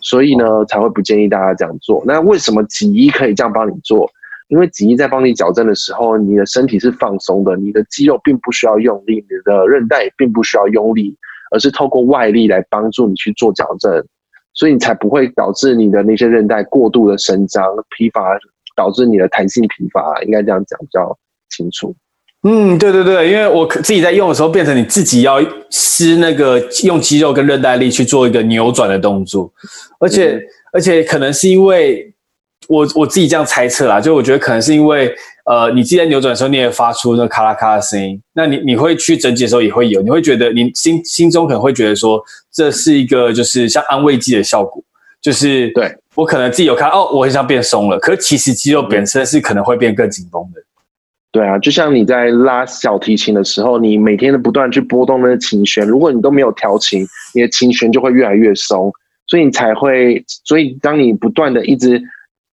[0.00, 2.02] 所以呢，才会不建议大家这样做。
[2.06, 4.10] 那为什么脊医可以这样帮你做？
[4.48, 11.16] 因为脊医在帮你矫正的时候，你的身体是放松的，你的肌肉并不需要用力，你的韧带也并不需要用力，
[11.50, 14.04] 而是透过外力来帮助你去做矫正，
[14.52, 17.64] 所以你才不会导致你的那些韧带过度的伸张、
[17.96, 18.38] 疲乏，
[18.76, 20.22] 导致你的弹性疲乏。
[20.24, 21.16] 应该这样讲比较
[21.48, 21.96] 清楚。
[22.42, 25.38] 嗯，对对对，因为我自己在用的时候，变成你自己要
[25.70, 29.50] 施那个用肌肉跟韧带力去做一个扭转的动作，
[29.98, 30.42] 而且、嗯、
[30.74, 32.10] 而且可能是因为。
[32.68, 42.22] 我我自己这样猜测啦，就我觉得可能是因为，呃，你自己在扭转的时候，你也发出那咔啦咔的声音，那你你会去整体的时候也会有，你会觉得你心心中可能会觉得说，
[42.52, 44.82] 这是一个就是像安慰剂的效果，
[45.20, 50.62] 就是对我可能自己有看哦，我很像变松了，可是其实肌肉本身是可能会变更紧绷的。
[51.30, 58.90] 对啊，就像你在拉小提琴的时候，你每天都不断去拨动那个琴弦，如果你都没有调琴，你的琴弦就会越来越松，
[59.26, 62.02] 所以你才会，所以当你不断的一直。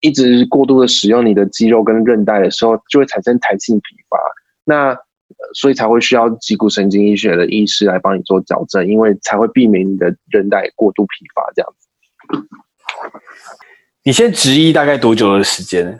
[0.01, 4.17] 一直过度的使用你的肌肉跟韧带的时候，就会产生弹性疲乏。
[4.63, 4.95] 那
[5.55, 11.87] 所以才会需要脊骨神经医学的医师来帮你做矫正，因为才会避免你的韧带过度疲乏这样子。
[14.03, 15.99] 你现在执医大概多久的时间？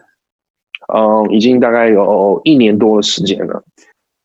[0.94, 3.64] 嗯，已经大概有一年多的时间了。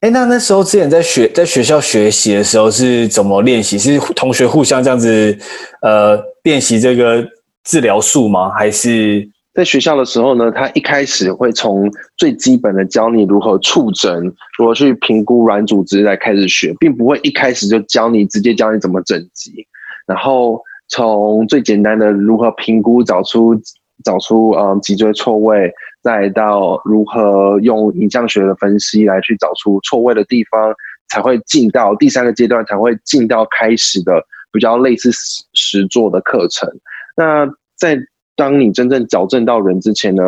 [0.01, 3.79] 哎，那那时候之前在学在学校学习的时候是怎么练习？
[3.79, 5.39] 是同学互相这样子
[5.83, 7.27] 呃练习这个
[7.65, 8.51] 治疗术吗？
[8.51, 9.29] 还是？
[9.57, 14.23] 在学校的时候呢，他一开始会从最基本的教你如何触诊，
[14.59, 19.67] 如何去评估软组织来开始学，并不会一开始就教你直接教你怎么整脊。
[20.07, 23.59] 然后从最简单的如何评估找出
[24.05, 30.75] 找出嗯脊椎错位，再到如何用影像学的分析来去找出错位的地方，
[31.09, 35.11] 才会进到第三个阶段，才会进到开始的比较类似
[35.55, 36.69] 实作的课程。
[37.17, 37.99] 那在
[38.37, 40.23] 当你真正矫正到人之前呢，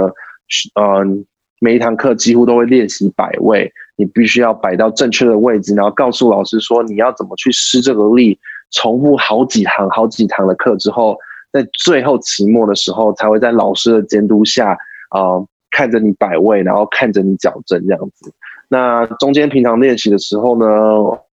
[0.80, 1.24] 嗯，
[1.60, 8.38] 每一堂课几乎都会练习摆位，你必须要摆到正确的位置，然后告诉老师说你要怎么去施这个力，
[8.70, 11.16] 重复好几堂好几堂的课之后，
[11.52, 14.72] 在最后期末的时候，才会在老师的监督下，
[15.10, 15.38] 啊、
[15.70, 18.32] 看着你摆位，然后看着你矫正这样子。
[18.70, 20.66] 那中间平常练习的时候呢，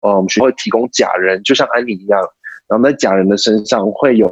[0.01, 2.21] 呃，我们学会提供假人，就像安妮一样，
[2.69, 4.29] 然后在假人的身上会有，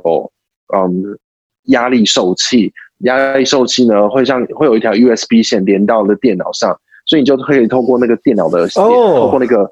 [0.75, 1.19] 嗯，
[1.67, 9.19] 压力受器，压力受器呢会像会有一条 USB 线连到的电脑上，所以你就可以透过那个电脑的，oh.
[9.19, 9.69] 透过那个，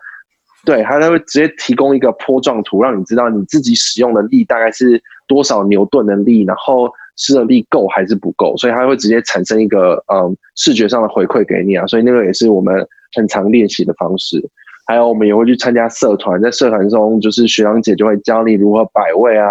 [0.65, 12.87] 对，它会直接提供一个坡状图，让你知道你自己使用的力大概是多少牛顿的力，然后施的力够还是不够，所以它会直接产生一个，嗯，视觉上的回馈给你啊，所以那个也是我们。
[13.13, 14.41] 很常练习的方式，
[14.87, 19.49] 还有我们也会去参加社团，在社团中，就是学长姐就会教你如何摆位啊，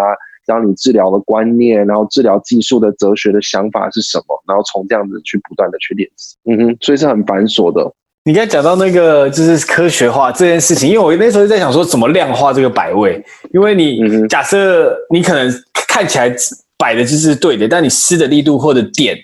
[0.50, 6.36] 教你治疗的观念，然后治疗技术的哲学的想法是什么，然后从这样子去不断的去练习。
[6.50, 7.94] 嗯哼，所以是很繁琐的。
[8.26, 15.52] 你刚才讲到那个就是科学化这件事情，因为我那时候在想说怎么量化这个摆位，因为你假设你可能
[15.88, 16.34] 看起来
[16.78, 19.16] 摆的就是对的，但你施的力度或者点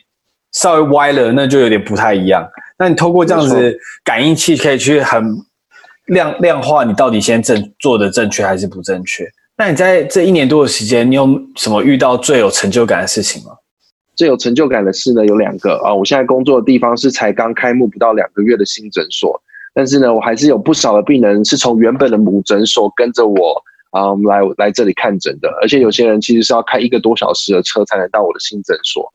[0.53, 2.47] 稍微歪了，那就有点不太一样。
[2.77, 5.23] 那你透过这样子感应器，可以去很
[6.05, 9.25] 量量化你到底现在正做的正确还是不正确？
[9.57, 13.51] 那你在这一年多的时间，你有什么遇到最有成就感的事情吗？
[14.15, 15.93] 最有成就感的事呢，有两个啊。
[15.93, 19.41] 我现在工作的地方是才刚开幕不到两个月的新诊所，
[19.73, 29.11] 但是呢，我还是有不少的病人是从原本的母诊所跟着我啊来来这里看诊的，而且有些人其实是要开一个多小时的车才能到我的新诊所。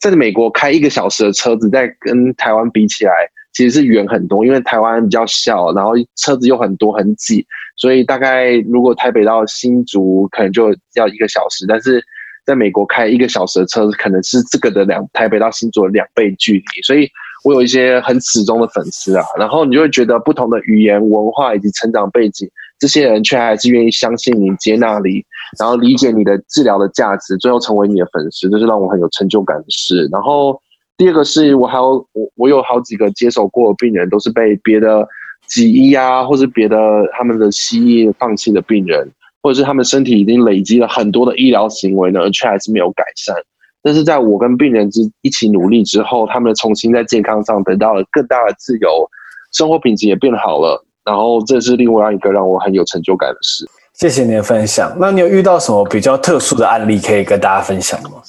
[0.00, 3.12] 在美国开一个小时的车子，在跟台湾比起来，
[3.52, 4.44] 其实是远很多。
[4.44, 11.64] 因为台湾比较小，然后车子又很多很挤，所以大概如果台北到新竹，可能就要一个小时。
[11.66, 12.02] 但是
[12.44, 16.82] 在美国开一个小时的车，可能是这个的两台北到新竹的两倍距离。
[16.84, 17.08] 所以
[17.44, 22.48] 我有一些很死忠的粉丝啊，然后你就会觉得不同的语言文化以及成长背景。
[22.78, 25.24] 这些人却还是愿意相信你、接纳你，
[25.56, 30.08] 然后理解你的治疗的价值，最后成为你的粉丝，这是让我很有成就感的事。
[30.10, 30.60] 然后
[30.96, 35.06] 第二个是我还有我我有好几个接手过的病人，都是被别的
[35.46, 36.76] 脊医啊，或是别的
[37.12, 39.08] 他们的西医放弃的病人，
[39.42, 43.34] 或者是他们身体已经累积了很多的医疗行为呢，却还是没有改善。
[43.82, 49.08] 但是在我跟病人之一起努力之后，他们重新在健康上得到了更大的自由，
[49.52, 50.82] 生活品质也变好了。
[51.04, 53.68] 然后这是另外一个让我很有成就感的事。
[53.94, 54.96] 谢谢你的分享。
[54.98, 58.22] 那你有遇到什么比较特殊的案例可以跟大家分享吗？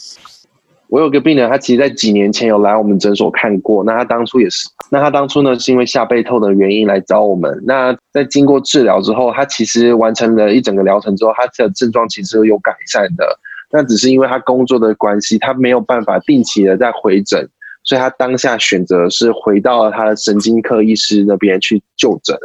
[0.94, 3.84] 我有个病人，他其实在几年前有来我们诊所看过。
[3.84, 7.52] 那他当初也是，那他当初呢是因为下背痛的原因来找我们。
[7.66, 13.26] 那在经过治疗之后，他其实完成了一整个疗程之后，他的症状其实有改善的。
[13.72, 17.44] 那只是因为他工作的关系，他没有办法定期的再回诊。
[17.84, 22.38] 所以他当下选择是回到了他的神经科医师那边去就诊。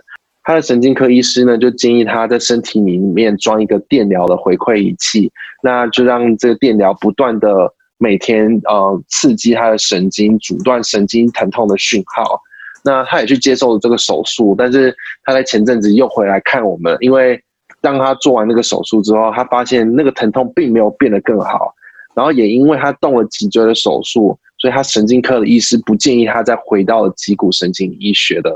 [0.43, 5.31] 他的神经科医师呢，就建议他在身体里面装一个电疗的回馈仪器，
[5.63, 12.41] 那就让这个电疗不断的每天呃刺激他的神经，阻断神经疼痛的讯号。
[12.85, 17.39] 那他也去接受了这个手术，但是他在前阵子又回来看我们，因为
[17.81, 21.75] 当他做完那个手术之后，他发现那个疼痛并没有变得更好，
[22.15, 28.51] 然后也因为他动了脊椎的手术，所以他神经科的医师不建议他再回到脊骨神经医学的。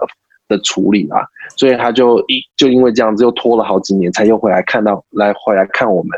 [0.48, 1.22] 的处理啊，
[1.56, 6.10] 所以他就一就因为这样子又拖了好几年，才又回来看到来回来看我们。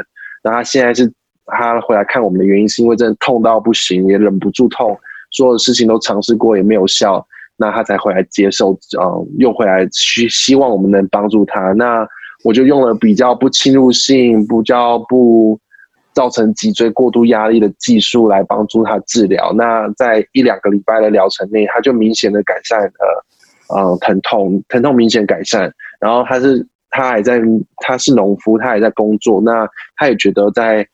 [0.42, 1.06] 那他现在是
[1.46, 4.96] 他回来看我们的原因，是因为真的痛到不行，也忍不住痛，
[5.30, 7.26] 所有的事情都尝试过也没有效，
[7.56, 11.72] 那他才回来接受，嗯，又回来希希望我们能帮助他。
[11.72, 12.06] 那
[12.42, 15.58] 我就用了比较不侵入性、不叫不
[16.12, 19.52] 造成脊椎过度压力的技术来帮助他治疗。
[19.54, 23.24] 那在一两个礼拜的疗程内，他就明显的改善了。
[23.70, 25.72] 呃，疼痛，疼痛明显改善。
[25.98, 27.40] 然后他是，他还在，
[27.78, 29.40] 他是农夫，他还在工作。
[29.40, 30.86] 那他也觉得在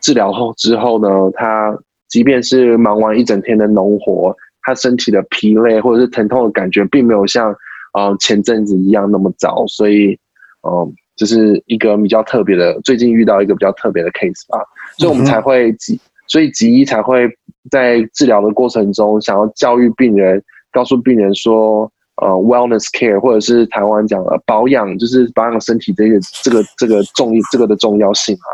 [0.00, 1.76] 治疗后之后呢，他
[2.08, 7.54] 即便是忙完一整天的农活，他身体的疲累或者是疼痛的感觉，并没有像
[7.94, 9.64] 呃前阵子一样那么早。
[9.66, 10.18] 所以，
[10.68, 14.58] 嗯、就是一个比较特别的，最近遇到一个比较特别的 case 吧。
[14.98, 17.28] 所以我们才会急，所以急医才会
[17.70, 21.90] 在治疗的过程中，想要教育病人，告诉病人说。
[22.22, 28.48] 呃，wellness care，或者是台湾讲的保养，就是保养身体这个这个这个重这个的重要性啊。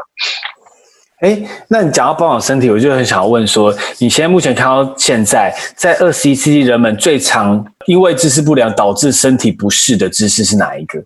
[1.20, 11.02] 哎，那你讲到保养身体，我就很想要问说，你现在目前看到现在在二十一世纪人们最常因为姿势不良导致身体不适的姿势是哪一个？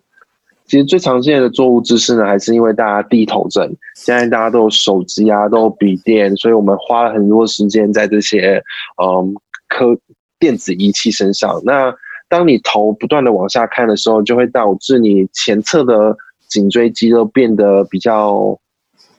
[0.67, 3.73] 其实最常见的坐卧姿势呢，还是因为大家低头症。
[3.95, 8.61] 现在大家都有手机啊，都有笔电，所以我们花了很多时间在这些
[9.01, 9.33] 嗯
[9.69, 9.97] 科
[10.39, 11.61] 电子仪器身上。
[11.63, 11.93] 那
[12.27, 16.15] 当你头不断的往下看的时候，就会导致你前侧的
[16.49, 18.57] 颈椎肌肉变得比较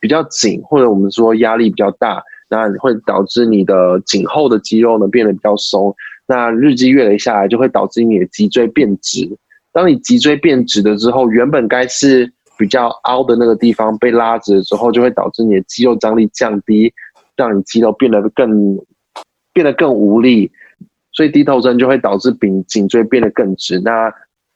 [0.03, 5.94] 比较紧，或者我们说压力比较大，那会导致你的颈后的肌肉呢变得比较松。
[6.26, 9.28] 那日积月累下来，就会导致你的脊椎变直。
[9.72, 16.92] 当你脊椎变直了之后，原本该是比较凹的那个地方被拉直了之后，就会导致你的肌肉张力降低，
[17.36, 18.76] 让你肌肉变得更
[19.53, 20.50] 变得更无力。
[21.12, 24.12] 所以低头症就会导致颈颈椎变得更直，那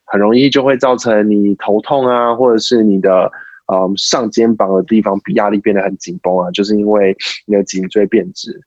[0.07, 3.30] 很容易就会造成你头痛啊，或者是你的
[3.73, 8.61] 嗯上肩膀的地方压力变得很紧绷啊，就是因为你的颈椎变直。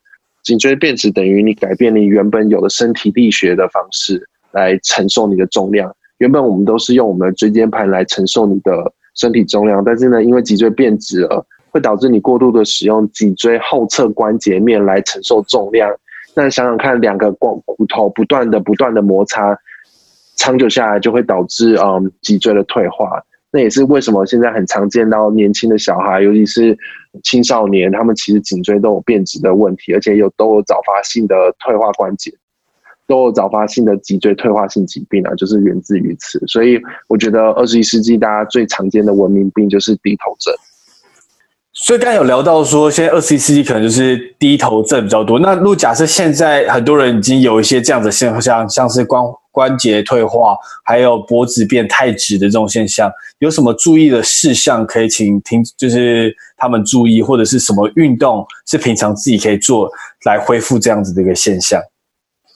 [0.43, 5.93] 颈椎变直等于你改变你原本有的身体力学的方式来承受你的重量。
[6.17, 15.93] 原本我们都是用我们的椎间盘来承受你的身体重量，但是呢，因为脊椎变直了，会导致你过度的使用脊椎后侧关节面来承受重量。
[16.35, 19.57] 那想想看，两个骨骨头不断的不断的摩擦，
[20.35, 23.21] 长久下来就会导致嗯脊椎的退化。
[23.51, 26.77] 那也是为什么现在很常见到年轻的小孩，尤其是
[27.23, 32.31] 青少年，他们其实颈椎都有变直的问题，而且有都有早发性的退化关节，
[33.07, 36.37] 都有早发性的脊椎退化性疾病啊，就是源自于此。
[36.47, 40.53] 所以我觉得二十一世纪大家最常见的文明病就是低头症。
[41.71, 45.39] 所以刚才有聊到说，现在二十一世纪可能就是低头症比较多。
[45.39, 59.89] 那如果假设现在很多人已经有一些这样的现象，像是关关节退化，还有脖子变太直的这种现象，有什么注意的事项可以请听，就是他们注意，或者是什么运动是平常自己可以做
[60.25, 61.81] 来恢复这样子的一个现象？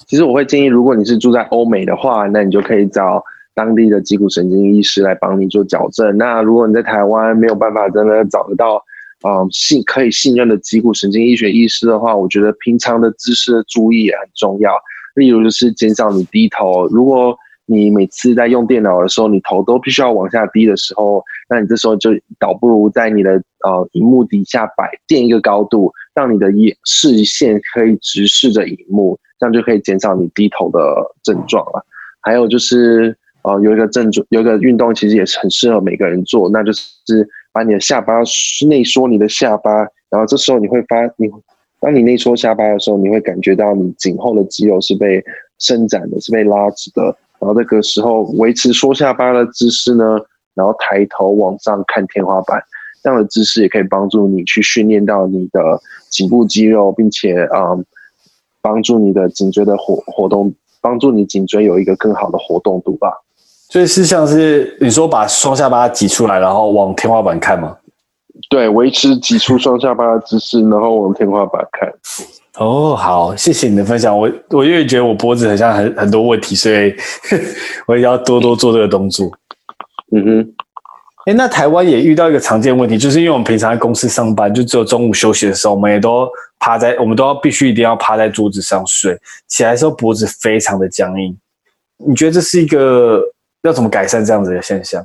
[0.05, 3.23] 其实我会建议，如果你是住在欧美的话，那你就可以找
[3.55, 6.17] 当地的脊骨神经医师来帮你做矫正。
[6.17, 8.83] 那如果你在台湾没有办法真的找得到，
[9.25, 14.73] 嗯，信可以信任的脊骨神经医学医师的话，我觉得平常的姿势的注意也很重要。
[15.15, 16.85] 例如，就是减少你低头。
[16.87, 23.31] 如果你每次在用电脑的时候，你头都必须要往下低的时候，那你这时候就倒不如在你的
[23.63, 30.79] 呃荧幕底下摆垫一个高度，让你的眼视线可以直视着荧幕，这样就可以减少你低头的
[31.23, 31.85] 症状了。
[32.21, 37.27] 还有就是呃有一个症状，有一个运动其实也是很适合每个人做，那就是。
[37.55, 38.15] 把你的下巴
[38.67, 39.71] 内缩，你的下巴，
[40.09, 41.29] 然后这时候你会发，你
[41.79, 45.23] 当你内缩下巴的时候，你会感觉到你颈后的肌肉是被
[45.59, 47.15] 伸展的，是被拉直的。
[47.39, 50.17] 然后这个时候维持缩下巴的姿势呢，
[50.53, 52.61] 然后抬头往上看天花板，
[53.03, 55.59] 这样的姿势也可以帮助你去训练到你的
[56.09, 57.75] 颈部肌肉，并且啊，
[58.61, 63.11] 帮助你的颈椎的活活动，帮助你颈椎有一个更好的活动度吧。
[63.69, 67.75] 所以是像是你说把双下巴挤出来，然后往天花板看吗？
[68.53, 71.91] 对，维持挤出双下巴的姿势，然后往天花板看。
[72.59, 74.15] 哦，好，谢谢你的分享。
[74.15, 76.93] 我我因为觉得我脖子很像很很多问题，所以
[77.87, 79.31] 我也要多多做这个动作。
[80.15, 80.53] 嗯哼。
[81.25, 86.29] 哎，那台湾也遇到一个常见问题，就是因为我们平常在公司上班，就只有中午休息的时候，我们也都
[86.59, 91.35] 趴在，我们都要必须一定要趴在桌子上睡，起来的时候脖子非常的僵硬。
[92.05, 93.19] 你觉得这是一个？
[93.63, 95.03] 要怎么改善这样子的现象？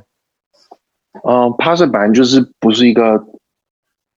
[1.27, 3.17] 嗯，趴睡本来就是不是一个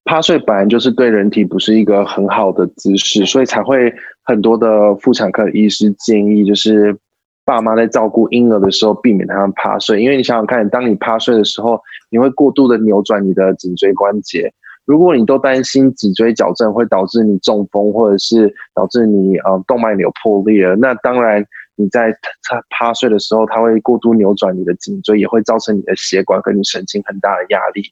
[0.05, 3.93] 趴睡本来就是对人体不是一个很好的姿势，所以才会
[4.25, 6.97] 很多的妇产科医师建议，就是
[7.45, 11.81] 爸妈在照顾婴儿的时候避免他们趴睡，因为你想想看，当你趴睡的时候，
[12.11, 14.53] 你会过度的扭转你的颈椎关节，
[14.85, 21.45] 如果你都担心脊椎矫正会导致你中风，或者是导致你呃动脉瘤破裂了，那当然。
[21.77, 22.13] 你在
[22.49, 27.83] 趴趴睡的时候，它会过度扭转你的颈椎，也会造成你的血管跟你神经很大的压力。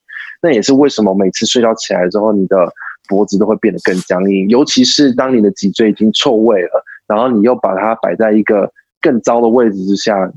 [0.42, 2.56] 那也是为什么每次睡觉起来之后，你的
[3.08, 4.48] 脖子都会变得更僵硬。
[4.48, 8.70] 尤其是当你的脊椎已经错位了，然后你又把它摆在一个
[9.00, 10.30] 更糟的位置之下，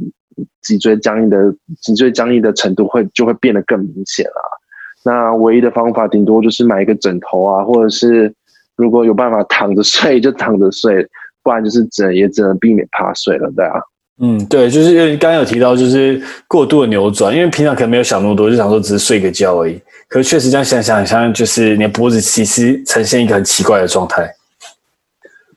[0.61, 4.59] 脊椎僵硬的脊椎僵硬的程度会就会变得更明显了。
[5.05, 8.33] 那唯一的方法，顶多就是买一个枕头啊，或者是
[8.77, 11.05] 如果有办法躺着睡，就躺着睡。
[11.43, 13.73] 不然就是只能也只能避免趴睡了，对啊。
[14.19, 19.81] 嗯，对，就是因为刚刚有提到，就是过度的扭转，因为平常可能没有想那么多，就想说只是睡个觉而已。
[20.07, 24.31] 可是确实这样想想，好像就是你的脖子其实呈现一个很奇怪的状态。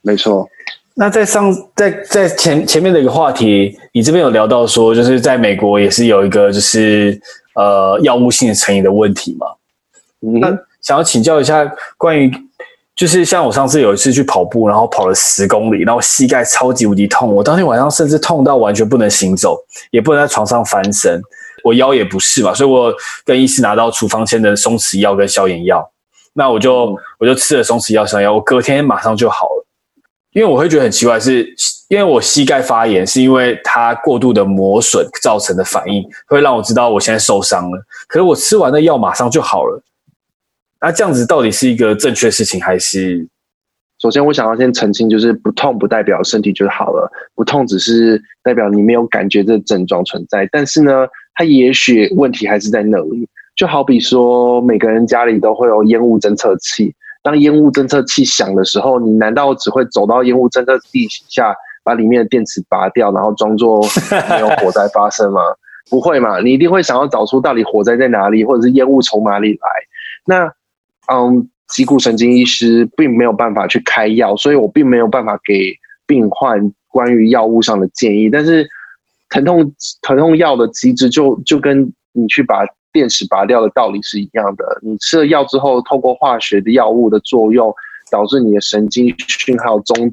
[0.00, 0.48] 没错。
[0.94, 7.20] 那在上在在前前面的一个话题，你这边有聊到说，就是在美国也是有一个就是
[7.54, 9.46] 呃药物性的成瘾的问题嘛。
[10.22, 10.40] 嗯。
[10.40, 10.48] 那
[10.80, 12.32] 想要请教一下关于。
[12.96, 19.58] 就是像我上次有一次去跑步，然后跑了十公里，然后膝盖超级无敌痛，我当天晚上甚至痛到完全不能行走，
[19.90, 21.20] 也不能在床上翻身，
[21.62, 22.92] 我腰也不是嘛，所以我
[23.22, 25.86] 跟医师拿到处方签的松弛药跟消炎药，
[26.32, 29.66] 那我就我就吃了松弛药、消炎药，我隔天马上就好了。
[30.32, 37.78] 因为我会觉得很奇怪是，是因为我膝盖发炎，是因为它过度的磨损造成的反应，会让我知道我现在受伤了。
[38.06, 39.82] 可是我吃完那药马上就好了，
[40.80, 43.26] 那这样子到底是一个正确事情还是？
[43.98, 50.46] 首先，我想要先澄清，就是不痛不代表身体就好了，不痛只是代表你没有感觉这症状存在。
[50.52, 53.26] 但是呢，它也许问题还是在那里。
[53.56, 63.80] 就好比说，每个人家里都会有烟雾侦测器，当烟雾侦测器响的时候，你难道只会走到烟雾侦测器底下，把里面的电池拔掉，然后装作
[64.28, 65.40] 没有火灾发生吗？
[65.88, 66.38] 不会嘛？
[66.40, 69.68] 你一定会想要找出到底火灾在哪里，或者是烟雾从哪里来。
[70.26, 70.52] 那，
[71.12, 71.48] 嗯。
[71.68, 75.74] 脊骨神经医师并没有办法去开药，所以我并没有办法给
[76.06, 78.30] 病患关于药物上的建议。
[78.30, 78.64] 但是
[79.30, 84.78] 疼痛疼痛药的机制就就跟你去把电池拔掉的道理是一样的。
[84.80, 87.74] 你吃了药之后，透过化学的药物的作用，
[88.12, 90.08] 导致你的神经讯号中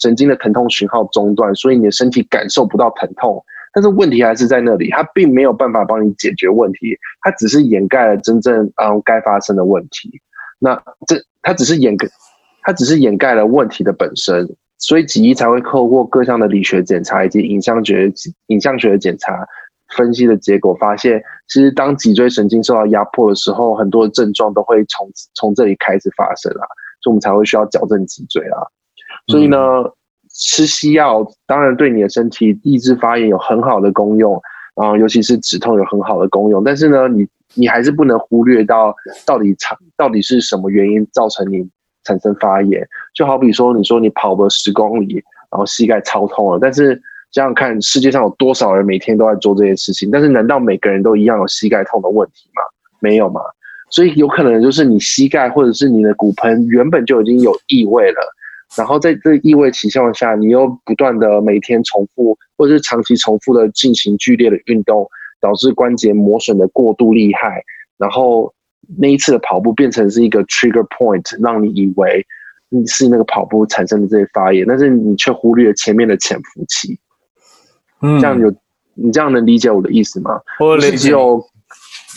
[0.00, 3.42] 神经的疼痛讯号中断，所以你的身体感受不到疼痛。
[3.72, 10.20] 但是问题还是在那里，它并没有办法帮你解决问题，它只是掩盖了真正嗯该发生的问题。
[10.62, 10.74] 那
[11.06, 12.06] 这它只是掩盖，
[12.62, 14.46] 它只是掩盖了问题的本身，
[14.76, 18.12] 所以脊医才会透过各项的理学检查以及影像学、
[18.48, 19.42] 影像学的检查
[19.96, 26.68] 分析的结果，发现其实当脊椎神经受到压迫的时候，很多的症状都会从从这里开始发生啊，
[27.02, 28.60] 所以我们才会需要矫正脊椎啊。
[29.28, 29.92] 所以呢，嗯、
[30.28, 34.38] 吃西药当然对你的身体抑制发炎有很好的功用，
[34.74, 37.26] 啊，尤其是止痛有很好的功用，但是呢，你。
[37.54, 38.94] 你还是不能忽略到
[39.26, 41.68] 到底长到底是什么原因造成你
[42.04, 45.14] 产生发炎，就好比说你说你跑了十公里，
[45.50, 46.94] 然后膝盖超痛了，但是
[47.32, 52.62] 想想看世界上有多少人每天都在做这件事情，但是难道每个人都一样有膝盖痛的问题吗？
[53.00, 53.40] 没有嘛，
[53.90, 58.20] 所以有可能就是你膝盖或者是你的骨盆原本就已经有异味了，
[58.76, 65.08] 然后在这异味情况下，你又不断的每天重复或者是长期重复的进行剧烈的运动。
[65.40, 67.62] 导致关节磨损的过度厉害，
[67.98, 68.52] 然后
[68.98, 72.26] 那一次的跑步变成是一个 trigger point，让你以为
[72.68, 76.98] 你是那个跑步产生的这些发炎，但是你却忽略前面的潜伏期。
[78.02, 78.52] 嗯，这样有
[78.94, 80.40] 你这样能理解我的意思吗？
[80.58, 81.44] 我理解只有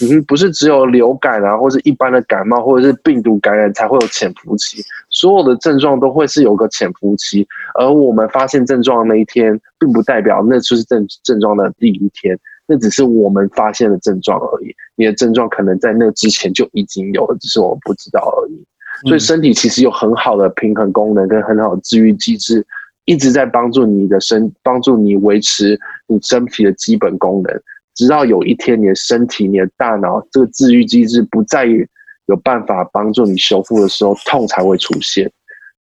[0.02, 12.38] 嗯，不是只有流感啊，或是一般的感冒，或者是病毒感染才会有潜伏期，所有的症状都会是有个潜伏期，而我们发现症状的那一天，并不代表那就是症症状的第一天。
[12.68, 18.66] 那只是我们发现的症状而已，你的症状可能在那之前就已经有了，只是我们不知道而已。
[19.08, 22.66] 所以身体其实有很好的平衡功能跟很好的治愈机制，
[23.06, 27.62] 一直在帮助你的身，帮助你维持你身体的基本功能。
[27.96, 35.30] 直到有一天，你的身体、你的大脑这个治愈机制不再有办法帮助你修复的时候，痛才会出现。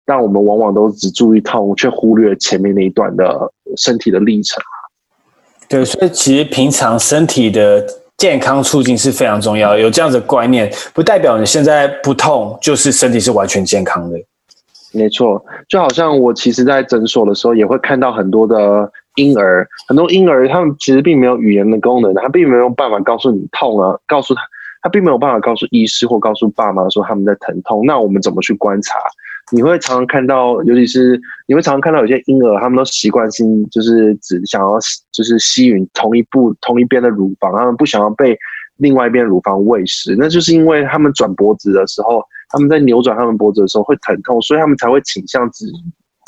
[0.06, 4.62] 但我们往往都只注意痛，却忽略前面那一段的身体的历程。
[5.74, 7.84] 对，所以其实平常身体的
[8.20, 9.76] 健康促进是非常重要。
[9.76, 14.16] 有这样子的观念，不代表你现在不痛就是身体是完全健康的。
[14.92, 24.42] 没错，就好像我其实，在诊所的时候也会看到很多的婴儿，很多婴儿他们其实并没有语言的功能，他并没有办法告诉你痛啊，告诉他，
[24.84, 27.84] 他并没有办法告诉医师或告诉爸妈说他们在疼痛。
[27.88, 29.00] 那我们怎么去观察？
[29.54, 34.80] 你会常常看到，尤其是你会常常看到有些婴儿，他们都习惯性就是只想要
[35.12, 38.36] 就是吸吮同一部同一边的乳房，他们不想要被
[38.78, 45.68] 另外一边乳房喂食，那就是因为他们转脖子的时候，他们在扭转他们脖子的时候会疼痛，所以他们才会倾向只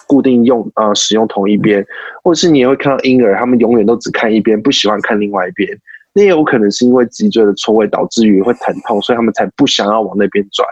[0.06, 1.84] 固定用呃使用同一边，
[2.24, 5.68] 或者是你也会看到婴儿，他们永远都只看一边，不喜欢看另外一边，
[6.14, 10.68] 那也有可能是因为脊椎的错位导致于会疼痛，所以他们才不想要往那边转。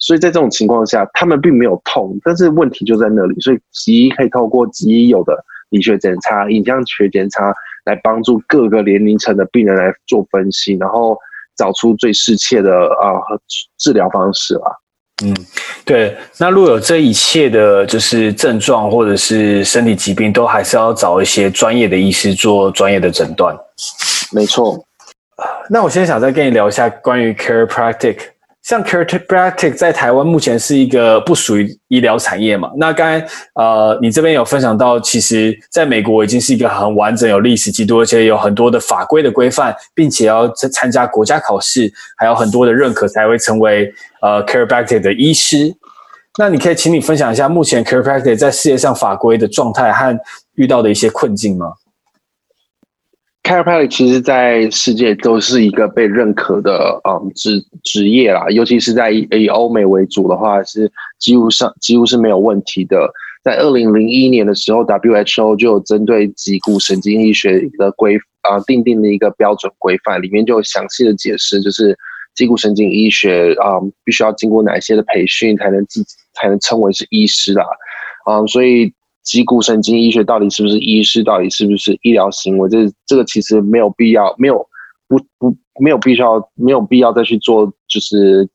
[0.00, 3.38] 所以在这种情况下，他们并没有痛，但是问题就在那里。
[3.40, 5.36] 所以脊医可以透过脊医有的
[5.68, 11.16] 理学检查、影像学检查，来帮助各个年龄层的病人来做分析，然后
[11.54, 13.40] 找出最适切的啊、呃、
[13.78, 14.72] 治疗方式啊。
[15.22, 15.36] 嗯，
[15.84, 16.16] 对。
[16.38, 23.54] 那如果有这一切的，就是症状或者是身体疾病，都还是要找一些专业的医师做专业的诊断。
[24.32, 24.82] 没错。
[25.68, 28.16] 那我现在想再跟你聊一下关于 chiropractic。
[28.70, 32.70] 像 chiropractic 在台湾目前是一个不属于医疗产业嘛？
[32.76, 43.92] 那刚才呃，你这边有分享到，其实在美国已经是一个很完整、有历史记录，而且有很多的法规的规范，并且要参加国家考试，还有很多的认可才会成为
[44.22, 45.74] 呃 chiropractic 的医师。
[46.38, 50.16] 那你可以请你分享一下目前 chiropractic 在世界上法规的状态和
[50.54, 51.72] 遇到的一些困境吗
[53.50, 60.88] ？Chiropractic 其实，在世界都是一个被认可的嗯职职业啦，尤其是在以欧美为主的话，是
[61.18, 63.10] 几乎上几乎是没有问题的。
[63.42, 71.96] 在二零零一年的时候，WHO 就有针对脊骨神经医学的规啊定定的一个标准规范，里面就有详细的解释，就是
[72.36, 77.64] 脊骨神经医学啊必须要经过哪些的培训才能自才能称为是医师啦，
[78.26, 78.92] 啊，所以
[79.22, 84.66] 脊骨神经医学到底是不是医师，到底是不是医疗行为，这这个其实没有必要，没有
[85.08, 88.48] 不不没有必要没有必要再去做就是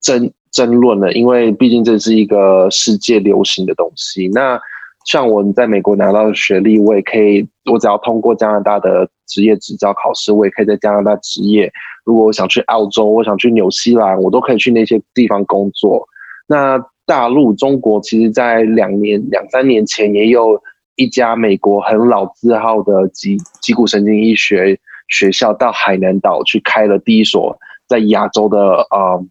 [0.00, 0.32] 争。
[0.50, 4.28] 争论了，因为毕竟这是一个世界流行的东西。
[4.28, 4.58] 那
[5.04, 11.70] 像我在美国拿到的学历，我也可以，我只要通过加拿大的职业执照考试，我也可以在加拿大执业。
[12.02, 16.02] 如果我想去澳洲，我想去纽西兰，我都可以去那些地方工作。
[16.46, 16.78] 那
[17.08, 20.62] 大陆中国其实，在两年两三年前，也有
[20.94, 24.78] 一家美国很老字号的脊脊骨神经医学
[25.08, 28.58] 学校到海南岛去开了第一所在亚洲的
[28.90, 29.26] 呃，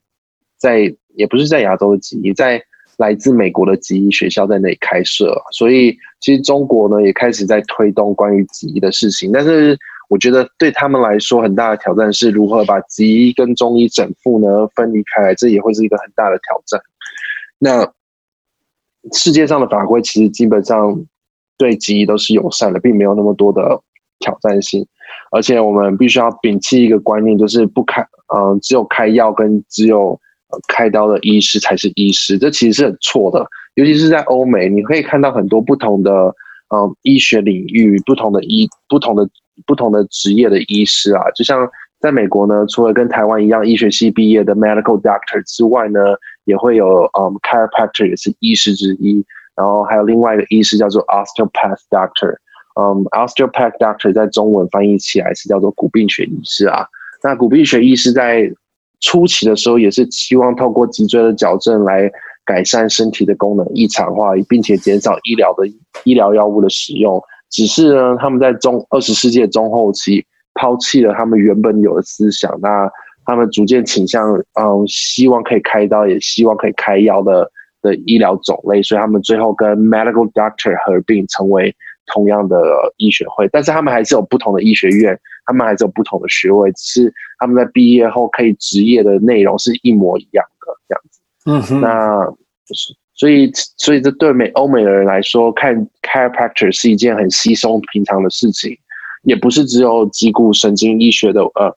[0.57, 0.93] 在。
[1.17, 2.61] 也不是在亚洲的脊医，在
[2.97, 9.31] 来自美国的脊医学校在那里开设，所以其实中国呢也开始在推动关于脊医的事情。
[9.31, 9.75] 但是
[10.09, 16.79] 我觉得对他们来说，很大的挑战是如何把脊医跟中医整复呢分离开来，这也会是一个很大的挑战。
[17.59, 17.91] 那
[19.13, 21.05] 世界上的法规其实基本上
[21.57, 23.81] 对脊医都是友善的，并没有那么多的
[24.19, 24.85] 挑战性。
[25.31, 28.01] 而且我们必须要摒弃一个观念，就是不开，
[28.35, 30.19] 嗯、只有开药跟只有。
[30.69, 33.45] 开刀的医师才是医师，这其实是很错的。
[33.75, 36.33] 尤其是在欧美，你可以看到很多不同的
[36.73, 39.27] 嗯医学领域、不同的医、不同的
[39.65, 41.21] 不同的职业的医师啊。
[41.35, 45.99] 就像在美国呢，除了跟台湾一样医学系毕业的 medical doctor 之外呢，
[46.47, 49.23] 也会有嗯 chiropractor 也是医师之一。
[49.55, 52.35] 然后还有另外一个医师叫做 osteopath doctor，
[52.79, 56.85] 嗯 osteopath doctor 在中文翻译起来是叫做骨病学医师啊。
[57.23, 58.51] 那骨病学医师在
[58.99, 62.09] 初期的时候也是希望透过脊椎的矫正来
[62.45, 65.67] 改善身体的功能异常化，并且减少医疗的
[66.03, 67.21] 医疗药物的使用。
[67.49, 70.23] 只是呢，他们在中二十世纪中后期
[70.53, 72.89] 抛弃了他们原本有的思想，那
[73.27, 77.47] 他们逐渐倾向嗯，希望可以开刀，也希望可以开药的
[77.83, 81.75] 的医疗种类，所以他们最后跟 medical doctor 合并成为
[82.07, 82.57] 同样的
[82.97, 83.47] 医学会。
[83.51, 85.19] 但是他们还是有不同的医学院。
[85.49, 91.21] 他们还是有不同的学位，只是他们在毕业后可以执业的内容是一模一样的这样子。
[91.45, 92.25] 嗯哼，那
[92.65, 98.77] 就是所以，所以这对美欧美的人来说，看 chiropractor 是一件很稀松平常的事情，
[99.23, 101.73] 也不是只有脊骨神经医学的呃，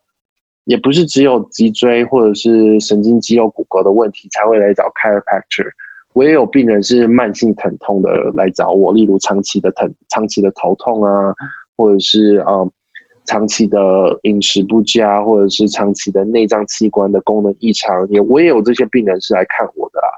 [0.64, 5.70] 也不是只有脊椎或者是神经肌肉骨骼的问题才会来找 chiropractor。
[6.12, 11.34] 我也有病人是慢性疼痛的来找我，例如长期的疼、长期的头痛啊，
[11.76, 12.70] 或者是呃。
[13.26, 20.10] 长期的饮食不佳，或者是长期的内脏器官的功能异常，也我也有这些病人是来看我的啊。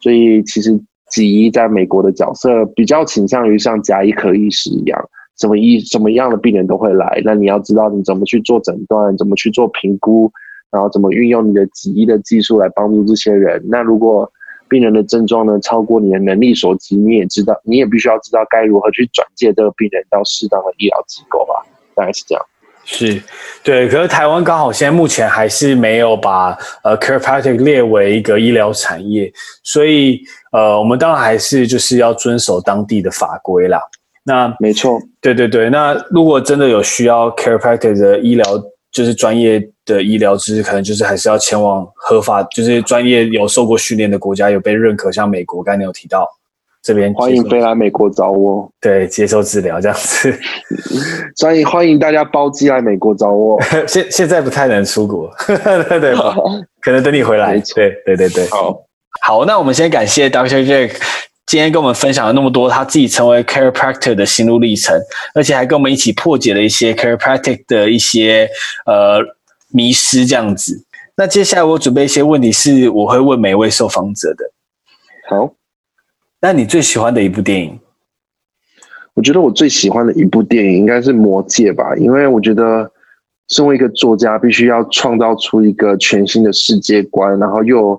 [0.00, 0.78] 所以其实
[1.10, 5.08] 脊医在美国的角色比较倾向于像家医科医师一样，
[5.42, 7.20] 什么医什么样的病人都会来。
[7.24, 10.30] 那你要知道你怎么去做诊断，怎么去做评估，
[10.70, 13.60] 然后怎么运用你的脊医的技术来帮助这些人。
[13.68, 14.30] 那如果
[14.68, 21.66] 病人的症状呢超过你的能力所及，你也知道，你也必须要知道该如何去转介这个病人到适当的医疗机构吧。
[21.96, 22.46] 大概是这样。
[22.84, 23.20] 是，
[23.62, 29.32] 对，可是台湾刚好现在目前还是没有把呃 chiropractic 列为一个医疗产业，
[29.62, 30.20] 所以
[30.52, 33.80] 呃，我们当然还是就是要遵守当地的法规啦。
[34.24, 35.68] 那没错，对对对。
[35.70, 38.44] 那如果真的有需要 chiropractic 的医疗，
[38.90, 46.28] 就是专业的医疗知识，可能就是还是要前往合法，就是专业有受过训练的国家，有被认可，像美国，刚才你有提到。
[46.84, 50.36] 这边欢迎飞来美国找我，对，接受治疗这样子，
[51.36, 53.56] 所以欢迎大家包机来美国找我。
[53.86, 56.12] 现现在不太能出国， 对对，
[56.80, 57.56] 可能等你回来。
[57.72, 58.76] 对对对对，好，
[59.24, 60.66] 好，那我们先感谢 Dr.
[60.66, 60.96] Jack
[61.52, 64.98] 今天跟我们分享了那么多他自己成为 chiropractor 的心路历程，
[65.34, 68.48] 而且还跟我们一起破解了一些 chiropractic 的一些
[68.86, 69.20] 呃
[69.68, 70.82] 迷失这样子。
[71.14, 74.50] 那接下来我准备一些问题是我会问每位受访者的。
[75.28, 75.52] 好。
[76.40, 77.78] 那你最喜欢的一部电影？
[79.12, 82.90] 我觉得我最喜欢的一部电影应该是《魔戒》吧，因为我觉得
[83.48, 87.92] 身为一个作家，必须要创造出一个全新的世界观，然后又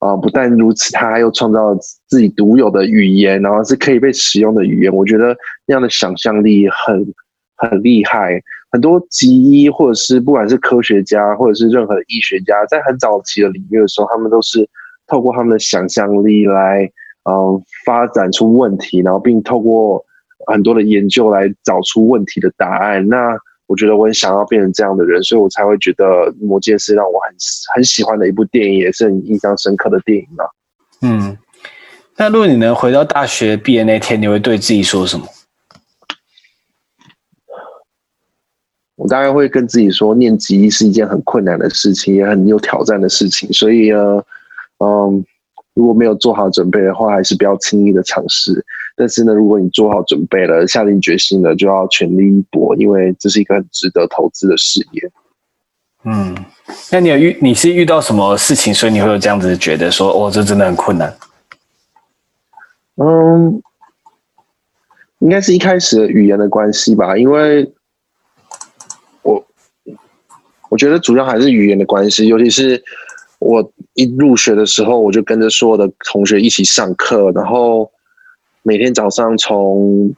[0.00, 1.78] 啊、呃，不但如此，他还又创造了
[2.08, 4.94] 自己独有的语言，然后是可以被使用的语言。
[4.94, 5.36] 我觉得
[5.66, 7.14] 那样的想象力很
[7.56, 8.40] 很厉害。
[8.70, 14.68] 很多脊医或者是不管是科学家或者是任何的医学家，在很早期的领域的时候，他们都是
[15.06, 16.90] 透过他们的想象力来。
[17.28, 20.00] 嗯，发展出问题，然后并透过
[20.46, 23.04] 很多的研究来找出问题的答案。
[23.08, 23.36] 那
[23.66, 26.04] 我觉得我很想要变成这样的人，所以我才会觉得
[26.38, 27.34] 《魔戒》是让我很
[27.74, 30.46] 很喜欢的一部电影，也是很印象深刻的电影啊。
[31.02, 31.36] 嗯，
[32.18, 35.26] 那如果你能回到大学毕业那天，你会对自己说什么？
[38.96, 43.52] 我大概会跟自己说，念籍医是一件很困难的事情，也很有挑战的事情。
[43.52, 44.24] 所以呢，
[44.78, 45.22] 嗯，
[45.74, 48.64] 如果没有做好准备的话，还是不要轻易的尝试。
[48.96, 55.10] 但是呢，如果你做好准备了，下定决心了，就要全力一搏，因为这是一个很值得投资的事业。
[56.04, 56.34] 嗯，
[56.90, 61.14] 那你有遇你是遇到什么事情，所以你会有这样子觉得说，哦，这真的很困难？
[62.96, 63.62] 嗯，
[65.20, 67.72] 应该是一开始的语言的关系吧，因为。
[70.68, 72.82] 我觉得主要还是语言的关系，尤其是
[73.38, 77.88] 我一入学的时候，我就跟着所有的同学一起上课，然后
[78.62, 80.12] 每天早上从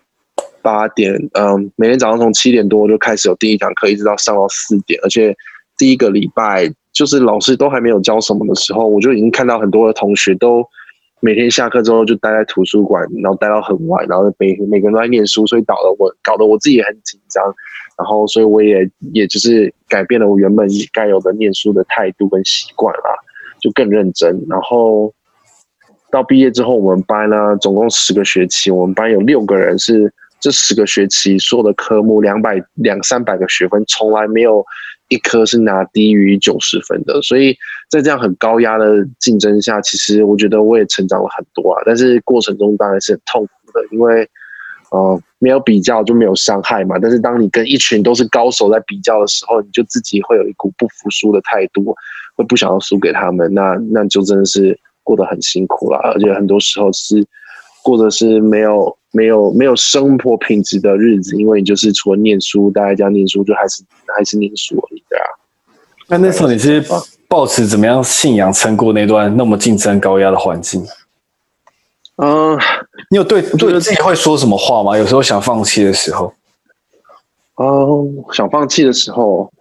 [0.62, 5.36] 八点，嗯，每天早上从七点多就开始有第一堂课，一直到上到四点，而且
[5.76, 10.66] 第一个礼拜就是老师都还没有教什么的时候，我就已经看到很多的同学都
[11.20, 17.44] 每天下课之后就待在图书馆，然后待到很晚，然后每每个人都在念书，所以搞得我搞得我自己也很紧张。
[17.98, 23.10] 然后，所以我也也就是改变了我原本该有的念书的态度跟习惯啦，
[23.60, 24.40] 就更认真。
[24.48, 25.12] 然后
[26.08, 34.64] 到毕业之后，我们班呢总共十个学期，我们班有六个人是这十个学期所有的科目两百两三百个学分，从来没有
[35.08, 37.20] 一科是拿低于九十分的。
[37.22, 37.56] 所以
[37.90, 41.82] 在这样很高压的竞争下，其实我觉得我也成长了很多啊。
[41.84, 44.28] 但是过程中当然是很痛苦的，因为。
[44.90, 46.96] 呃，没有比较就没有伤害嘛。
[46.98, 51.94] 但是当你跟一群都是高手在比较的时候，你就自己会有一股不服输的态度，
[52.34, 53.52] 会不想要输给他们。
[53.52, 57.22] 那那就真的是过得很辛苦了，而且很多时候是
[57.82, 63.82] 过的是没有没有没有生活品质的日子，因为你就是除了念书，大家这样念书就还是
[64.16, 65.24] 还是念书而已，对啊。
[66.08, 66.84] 那那时候你是
[67.28, 70.84] 抱持怎么样信仰撑过那段那么竞争高压的环境？
[72.16, 72.60] 嗯，uh,
[73.10, 74.98] 你有对对自己会说什么话吗？
[74.98, 76.32] 有时候想放弃的时候，
[77.54, 79.52] 哦，uh, 想放弃的时候，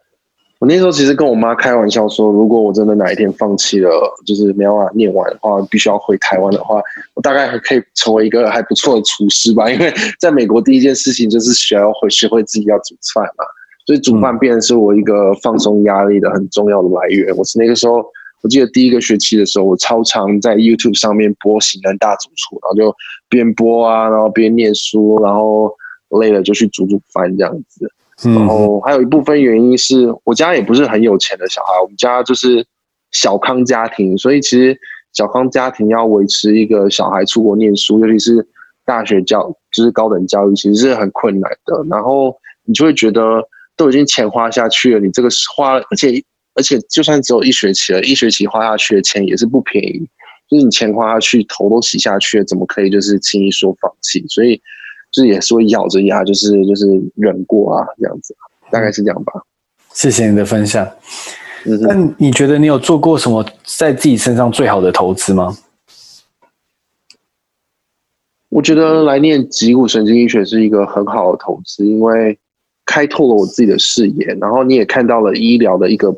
[0.60, 3.90] 我那时候其实跟我妈开玩笑说，如果我真的哪一天放弃了，
[4.26, 6.82] 就是没办法念完的话，必须要回台湾的话，
[7.14, 9.70] 我大概还可以成为一个还不错的厨师吧。
[9.72, 13.46] 因为在美国第一件事情就是学要会学会自己要煮饭嘛，
[13.86, 17.36] 所以煮饭变成是我一个放松压力的很重要的来源。
[17.36, 18.06] 我是那个时候。
[18.44, 22.96] 我记得第一个学期的时候，我超常在 YouTube 上面播《型男大主厨》，然后就
[23.28, 25.74] 边播啊，然后边念书，然后
[26.22, 27.92] 累了就去煮煮饭这样子。
[28.24, 32.66] 然后还有一部分原因是我家也不是很有钱的小孩，我们家就是
[33.12, 34.78] 小康家庭，所以其实
[35.14, 38.48] 小康家庭要维持一个小孩出国念书，尤其是
[38.86, 41.84] 大学教，就是高等教育，其实是很困难的。
[41.90, 43.42] 然后你就会觉得
[43.76, 46.24] 都已经钱花下去了，你这个花，而且。
[46.60, 50.00] 而且，就算只有一学期了，一学期花下去的钱也是不便宜。
[50.50, 54.26] 就是你钱花下去，头都洗下去了，怎么可以就是轻易说放弃？
[54.28, 54.60] 所以，
[55.12, 56.86] 就是也是会咬着牙，就是就是
[57.16, 58.36] 忍过啊，这样子，
[58.72, 59.34] 大概是这样吧。
[59.94, 60.88] 谢谢你的分享。
[61.64, 65.58] 那你觉得你有做过什么在自己身上最好的投资吗？
[68.50, 72.38] 我觉得来念脊骨神经医学是一个很好的投资，因为
[72.86, 76.16] 开拓了我自己的视野，然后你也看到了医疗的一个。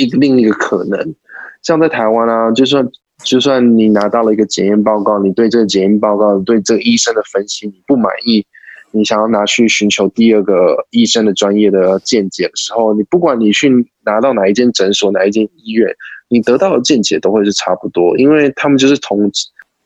[0.00, 1.14] 一个另一个可能，
[1.60, 2.88] 像在台湾啊，就算
[3.24, 8.46] 就算你拿到了一个检验报告，你对这个检验报告、对这个医生的分析你不满意，
[8.92, 13.68] 你想要拿去寻求第二个医生的专业的见解的时候，你不管你去
[14.04, 15.92] 拿到哪一间诊所、哪一间医院，
[16.28, 19.30] 你得到的见解都会是差不多，因为他们就是同，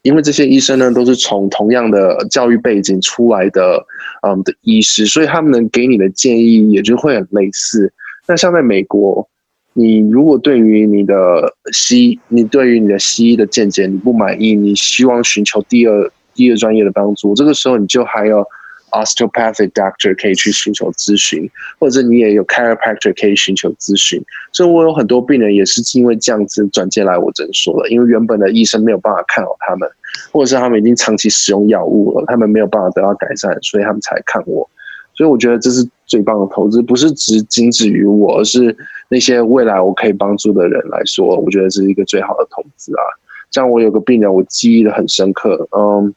[0.02, 3.84] 因为这些医生呢都是从同样的教育背景出来的，
[4.26, 7.92] 嗯的医师，所以他们能给你的建议也就会很类似。
[8.28, 9.26] 那像在美国。
[9.74, 18.44] 你如果对于你的西，你对于你的西医的见解你不满意，你希望寻求第二第二专业的帮助，这个时候你就还有
[18.90, 21.48] osteopathic doctor 可以去寻求咨询，
[21.78, 24.22] 或者你也有 chiropractor 可以寻求咨询。
[24.52, 29.88] 所以我有很多病人也是因为这样子转进来我诊所的，因为原本的医生没有办法看好他们，
[30.30, 34.68] 或者是他们已经长期使用药物了，他们没有办法得到改善，所以他们才看我。
[35.14, 38.76] 所以我觉得这是最棒的投资，不是只仅止于我，而是
[39.08, 43.02] 那些未来我可以帮助的人来说，我觉得这是一个最好的投资啊。
[43.50, 46.14] 像我有个病人，我记忆的很深刻，嗯，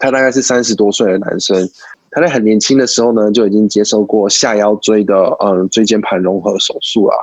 [0.00, 1.68] 他大概是三十多岁的男生，
[2.10, 7.14] 他在很年轻的时候呢就已经接受过下腰椎的嗯椎间盘融合手术啊，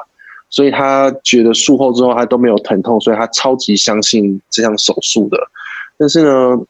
[0.52, 5.38] 所以他觉得术后之后他都没有疼痛，所以他超级相信这项手术的，
[5.98, 6.64] 但是呢。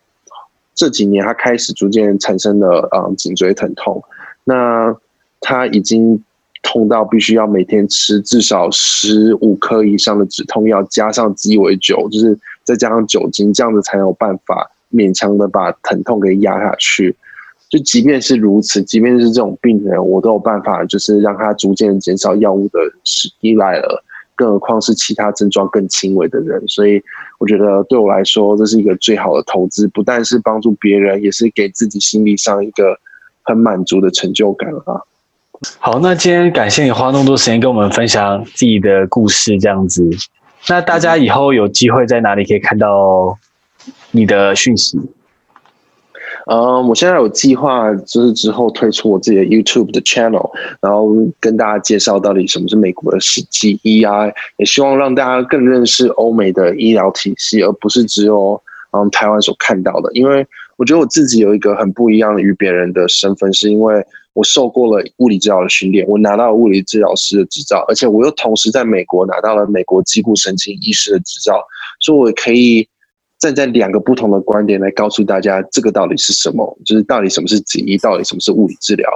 [0.78, 4.04] 这几年他开始逐渐产生了嗯颈椎疼痛，
[4.46, 4.96] 那
[5.42, 6.24] 他已经
[6.64, 17.16] 痛到必须要每天吃至少十五颗以上的止痛药，加上鸡尾酒，就是再加上酒精，这样子才有办法勉强的把疼痛给压下去。
[17.70, 22.80] 就即便是如此，即便是这种病人，我都有办法，就是让他逐渐减少药物的
[23.42, 24.04] 依赖了。
[24.36, 27.02] 更何况是其他症状更轻微的人，所以
[27.40, 33.00] 我觉得对我来说，这是一个最好的投资，不但是帮助别人，也是给自己心理上一个
[33.46, 35.02] 很满足的成就感啊。
[35.80, 40.10] 好，那今天感谢你花那么多时间跟我们分享自己的故事，这样子。
[40.68, 43.38] 那大家以后有机会在哪里可以看到
[44.12, 45.00] 你的讯息？
[46.48, 53.18] 嗯，我现在有计划，就是之后推出我自己的 YouTube 的 channel，然后跟大家介绍到底什么是美国的
[53.50, 54.28] 疾医啊，
[54.58, 58.62] 也希望让大家更认识欧美的医疗体系，而不是只有
[58.96, 60.10] 嗯台湾所看到的。
[60.14, 64.02] 因为我觉得我自己有一个很不一样的与别人的身份，是因为
[64.34, 71.62] 我受过了物理治疗的训练，我拿到了物理治疗师的执照，而且我又同时在美国拿到了美国脊骨神经医师的执照，
[72.00, 72.88] 所以我可以。
[73.38, 76.66] 站在两个不同的观点来告诉大家，这个到底是什么？
[76.86, 79.08] 就是到底什么是脊医，到底什么是物理治疗？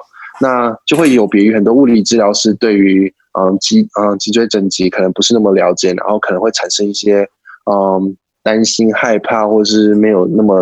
[0.41, 7.27] 那就会有别于很多物理治疗师对于嗯脊嗯脊椎整脊可能不是那么了解，然后可能会产生一些
[7.71, 10.61] 嗯担心、害怕，或是没有那么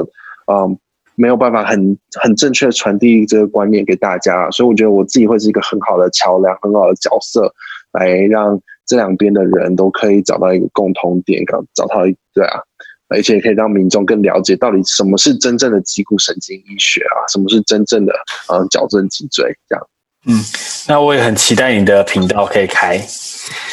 [0.51, 0.77] 嗯
[1.15, 4.49] 没有办法很很正确的传递这个观念给大家。
[4.51, 7.53] 所以我觉得我自己会是一个很好的桥梁，很好的角色，
[7.93, 12.59] 来让这两边的人都可以找到一个共同点，找到一对啊。
[13.09, 18.13] 而且可以让民众更了解到底什么是真正的脊骨神经医学啊，什么是真正的
[18.51, 19.87] 嗯矫正脊椎这样。
[20.27, 20.43] 嗯，
[20.87, 22.97] 那我也很期待你的频道可以开。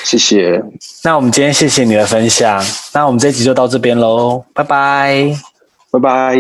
[0.05, 0.63] 谢谢。
[1.03, 5.37] 那我们今天谢谢你的分享，那我们这集就到这边喽，拜拜，
[5.91, 6.37] 拜拜。